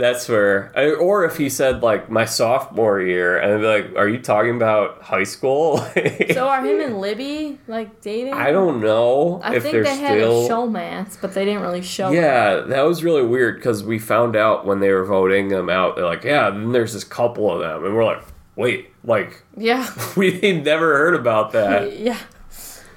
[0.00, 3.96] That's where, I- or if he said like my sophomore year, and they'd be like,
[3.96, 5.78] "Are you talking about high school?"
[6.32, 8.34] so are him and Libby like dating?
[8.34, 10.46] I don't know I think they had still.
[10.46, 12.10] a showmance, but they didn't really show.
[12.10, 15.96] yeah, that was really weird because we found out when they were voting them out.
[15.96, 18.22] They're like, "Yeah," then there's this couple of them, and we're like,
[18.56, 19.86] "Wait, like Yeah.
[20.16, 22.18] we never heard about that." Yeah.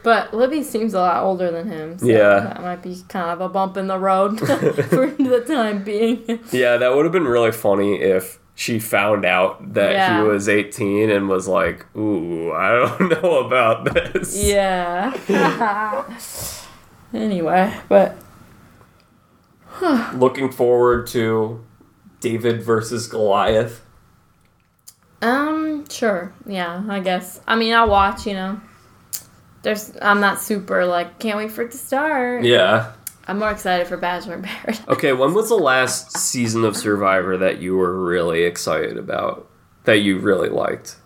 [0.03, 1.97] But Libby seems a lot older than him.
[1.97, 2.39] So Yeah.
[2.39, 6.39] That might be kind of a bump in the road for the time being.
[6.51, 10.21] Yeah, that would have been really funny if she found out that Yeah.
[10.21, 15.13] he was 18 and was like, "Ooh, I don't know about this." Yeah.
[17.13, 18.17] anyway, but
[20.13, 21.63] Looking forward to
[22.19, 23.81] David versus Goliath.
[25.21, 26.33] Um, sure.
[26.45, 27.39] Yeah, I guess.
[27.47, 28.61] I mean, I'll watch, you know.
[29.63, 32.43] There's I'm not super like can't wait for it to start.
[32.43, 32.91] Yeah.
[33.25, 34.81] I'm more excited for Bachelor in Paradise.
[34.89, 39.49] Okay, when was the last season of Survivor that you were really excited about?
[39.85, 40.97] That you really liked?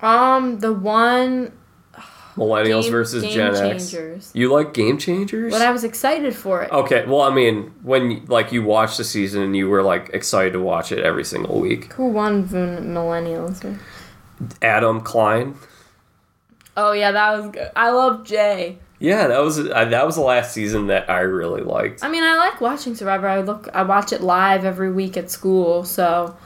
[0.00, 1.52] Um, the one
[2.36, 3.90] Millennials Game- versus Game Gen X.
[3.90, 4.30] Changers.
[4.32, 5.52] You like Game Changers?
[5.52, 6.70] but I was excited for it.
[6.70, 10.52] okay, well, I mean, when like you watched the season and you were like excited
[10.52, 11.92] to watch it every single week.
[11.94, 13.76] Who won Millennials?
[14.62, 15.56] Adam Klein.
[16.76, 17.70] Oh yeah, that was good.
[17.76, 18.78] I love Jay.
[18.98, 22.02] Yeah, that was uh, that was the last season that I really liked.
[22.02, 23.28] I mean, I like watching Survivor.
[23.28, 26.36] I look, I watch it live every week at school, so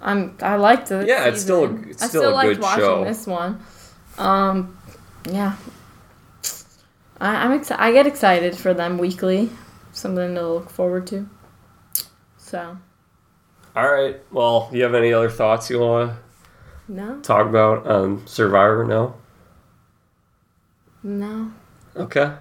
[0.00, 2.62] I'm I like the Yeah, it's still a- it's I still still a liked good
[2.62, 3.04] watching show.
[3.04, 3.60] this one.
[4.18, 4.76] Um,
[5.30, 5.56] yeah,
[7.20, 7.82] I, I'm excited.
[7.82, 9.50] I get excited for them weekly.
[9.92, 11.28] Something to look forward to.
[12.38, 12.76] So
[13.76, 14.20] All right.
[14.32, 16.12] Well, you have any other thoughts you want
[16.88, 18.84] no, to talk about on Survivor?
[18.84, 19.14] No.
[21.02, 21.52] No.
[21.96, 22.34] Okay.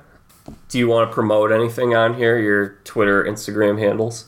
[0.67, 2.37] Do you want to promote anything on here?
[2.39, 4.27] Your Twitter, Instagram handles?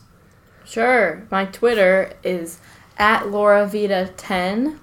[0.64, 1.26] Sure.
[1.30, 2.60] My Twitter is
[2.98, 4.78] at LauraVita10.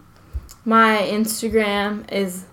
[0.65, 2.45] My Instagram is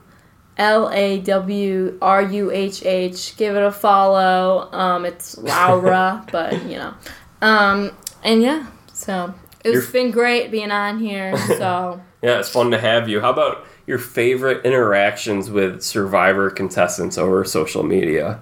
[0.56, 3.36] L A W R U H H.
[3.36, 4.70] Give it a follow.
[4.72, 6.94] Um, it's Laura, but you know.
[7.42, 7.90] Um,
[8.24, 9.34] and yeah, so
[9.64, 11.36] it's You're- been great being on here.
[11.46, 13.20] So Yeah, it's fun to have you.
[13.20, 18.40] How about your favorite interactions with Survivor contestants over social media?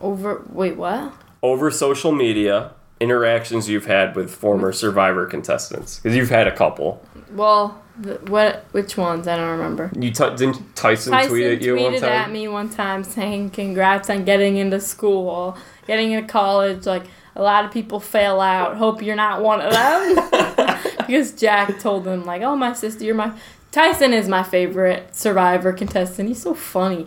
[0.00, 0.42] over.
[0.50, 1.12] Wait, what?
[1.42, 5.98] Over social media, interactions you've had with former Survivor contestants?
[5.98, 7.04] Because you've had a couple.
[7.32, 8.64] Well, the, what?
[8.72, 9.28] Which ones?
[9.28, 9.90] I don't remember.
[9.94, 12.10] You t- didn't Tyson, Tyson tweet at you one tweeted time?
[12.10, 16.86] at me one time saying, "Congrats on getting into school, getting into college.
[16.86, 17.04] Like
[17.36, 18.76] a lot of people fail out.
[18.76, 23.14] Hope you're not one of them." because Jack told him, like, "Oh, my sister, you're
[23.14, 23.32] my
[23.72, 26.28] Tyson is my favorite Survivor contestant.
[26.28, 27.06] He's so funny."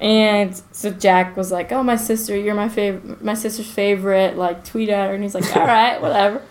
[0.00, 4.36] And so Jack was like, "Oh, my sister, you're my favorite, my sister's favorite.
[4.36, 6.42] Like, tweet at her." And he's like, "All right, whatever."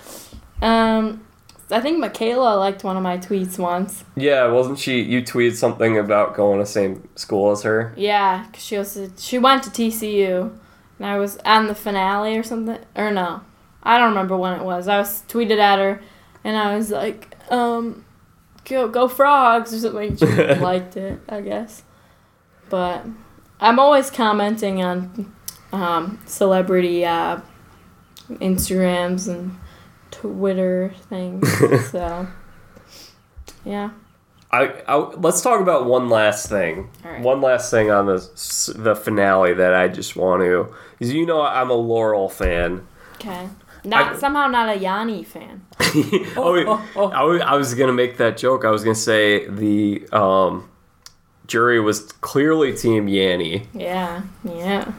[0.62, 1.22] Um,
[1.72, 4.04] I think Michaela liked one of my tweets once.
[4.16, 5.02] Yeah, wasn't she?
[5.02, 7.94] You tweeted something about going to the same school as her.
[7.96, 10.52] Yeah, 'cause she was she went to TCU,
[11.00, 12.78] and I was on the finale or something.
[12.96, 13.42] Or no,
[13.84, 14.88] I don't remember when it was.
[14.88, 16.02] I was tweeted at her,
[16.44, 18.05] and I was like, um,
[18.66, 20.18] go go frogs or something.
[20.18, 20.26] She
[20.60, 21.84] liked it, I guess.
[22.70, 23.06] But
[23.60, 25.34] I'm always commenting on
[25.72, 27.42] um, celebrity uh,
[28.30, 29.58] Instagrams and
[30.12, 31.52] Twitter things.
[31.92, 32.28] so
[33.64, 33.92] yeah.
[34.52, 36.90] I, I let's talk about one last thing.
[37.04, 37.22] Right.
[37.22, 41.42] One last thing on the the finale that I just want to is you know
[41.42, 42.88] I'm a Laurel fan.
[43.16, 43.50] Okay.
[43.86, 45.66] Not I- somehow not a Yanni fan.
[46.36, 47.10] oh, oh, oh.
[47.12, 48.66] I, was, I was gonna make that joke.
[48.66, 50.70] I was gonna say the um,
[51.48, 54.92] jury was clearly Team Yanni, Yeah, yeah.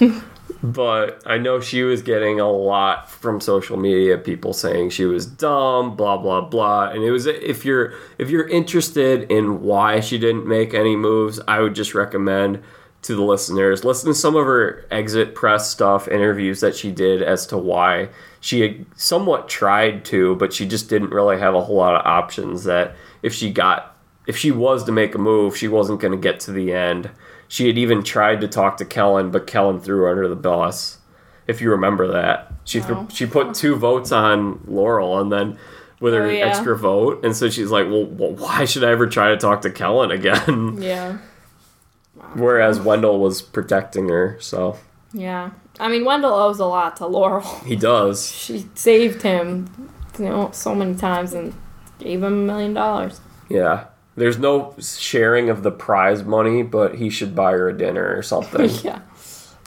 [0.62, 4.16] but I know she was getting a lot from social media.
[4.16, 6.90] People saying she was dumb, blah blah blah.
[6.90, 11.40] And it was if you're if you're interested in why she didn't make any moves,
[11.46, 12.62] I would just recommend
[13.04, 17.22] to the listeners listen to some of her exit press stuff, interviews that she did
[17.22, 18.08] as to why
[18.40, 22.04] she had somewhat tried to, but she just didn't really have a whole lot of
[22.06, 22.64] options.
[22.64, 23.96] That if she got
[24.26, 27.10] if she was to make a move, she wasn't going to get to the end.
[27.48, 30.98] She had even tried to talk to Kellyn, but Kellyn threw her under the bus.
[31.46, 33.08] If you remember that, she th- oh.
[33.12, 35.58] she put two votes on Laurel, and then
[36.00, 36.46] with her Oh, yeah.
[36.46, 39.60] extra vote, and so she's like, "Well, wh- why should I ever try to talk
[39.62, 41.18] to Kellyn again?" Yeah.
[42.34, 44.78] Whereas Wendell was protecting her, so
[45.12, 45.50] Yeah.
[45.80, 47.42] I mean, Wendell owes a lot to Laurel.
[47.66, 48.30] he does.
[48.30, 51.52] She saved him, you know, so many times and
[51.98, 53.20] gave him a million dollars.
[53.48, 53.86] Yeah.
[54.16, 58.22] There's no sharing of the prize money, but he should buy her a dinner or
[58.22, 59.00] something, yeah.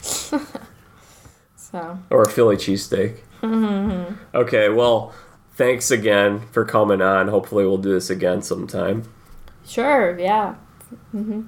[1.56, 3.18] so, or a Philly cheesesteak.
[4.34, 5.12] Okay, well,
[5.54, 7.28] thanks again for coming on.
[7.28, 9.04] Hopefully, we'll do this again sometime.
[9.66, 10.54] sure, yeah.
[11.12, 11.42] hmm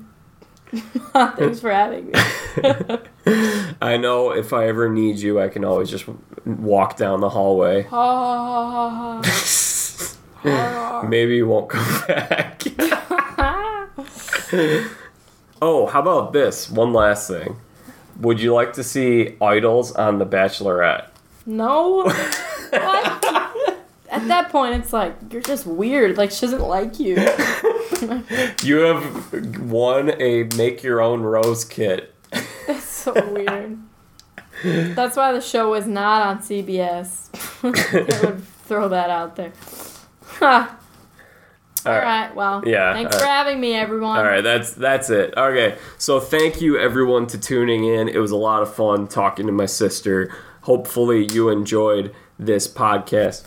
[1.12, 2.12] Thanks for having me.
[3.82, 6.06] I know if I ever need you, I can always just
[6.44, 7.82] walk down the hallway.
[7.82, 9.22] Ha, ha, ha,
[10.42, 12.62] ha, Maybe you won't come back.
[15.62, 16.70] oh, how about this?
[16.70, 17.56] One last thing.
[18.20, 21.06] Would you like to see idols on The Bachelorette?
[21.46, 22.04] no.
[22.04, 23.26] What?
[24.10, 26.16] At that point, it's like, you're just weird.
[26.18, 27.16] Like, she doesn't like you.
[28.62, 32.14] You have won a make your own rose kit.
[32.66, 33.78] That's so weird.
[34.62, 37.28] That's why the show was not on CBS.
[37.62, 39.52] I would throw that out there.
[40.40, 40.78] Ha.
[41.86, 42.04] All All right.
[42.28, 42.34] right.
[42.34, 43.28] Well, Yeah, thanks for right.
[43.28, 44.16] having me, everyone.
[44.18, 45.32] All right, that's that's it.
[45.36, 48.08] Okay, so thank you everyone to tuning in.
[48.08, 50.30] It was a lot of fun talking to my sister.
[50.62, 53.44] Hopefully you enjoyed this podcast.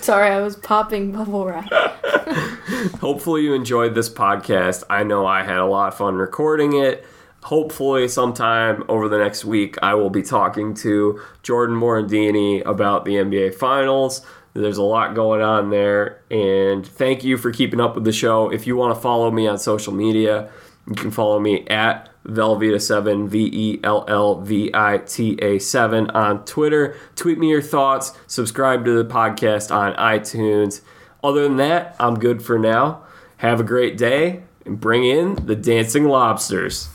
[0.00, 1.70] Sorry, I was popping bubble wrap.
[3.00, 4.84] Hopefully you enjoyed this podcast.
[4.88, 7.04] I know I had a lot of fun recording it.
[7.42, 13.12] Hopefully sometime over the next week I will be talking to Jordan Morandini about the
[13.12, 14.24] NBA Finals.
[14.54, 18.50] There's a lot going on there and thank you for keeping up with the show.
[18.50, 20.50] If you want to follow me on social media,
[20.86, 26.10] you can follow me at Velveeta7, V E L L V I T A 7
[26.10, 26.96] on Twitter.
[27.16, 28.12] Tweet me your thoughts.
[28.26, 30.82] Subscribe to the podcast on iTunes.
[31.24, 33.02] Other than that, I'm good for now.
[33.38, 36.88] Have a great day and bring in the dancing lobsters.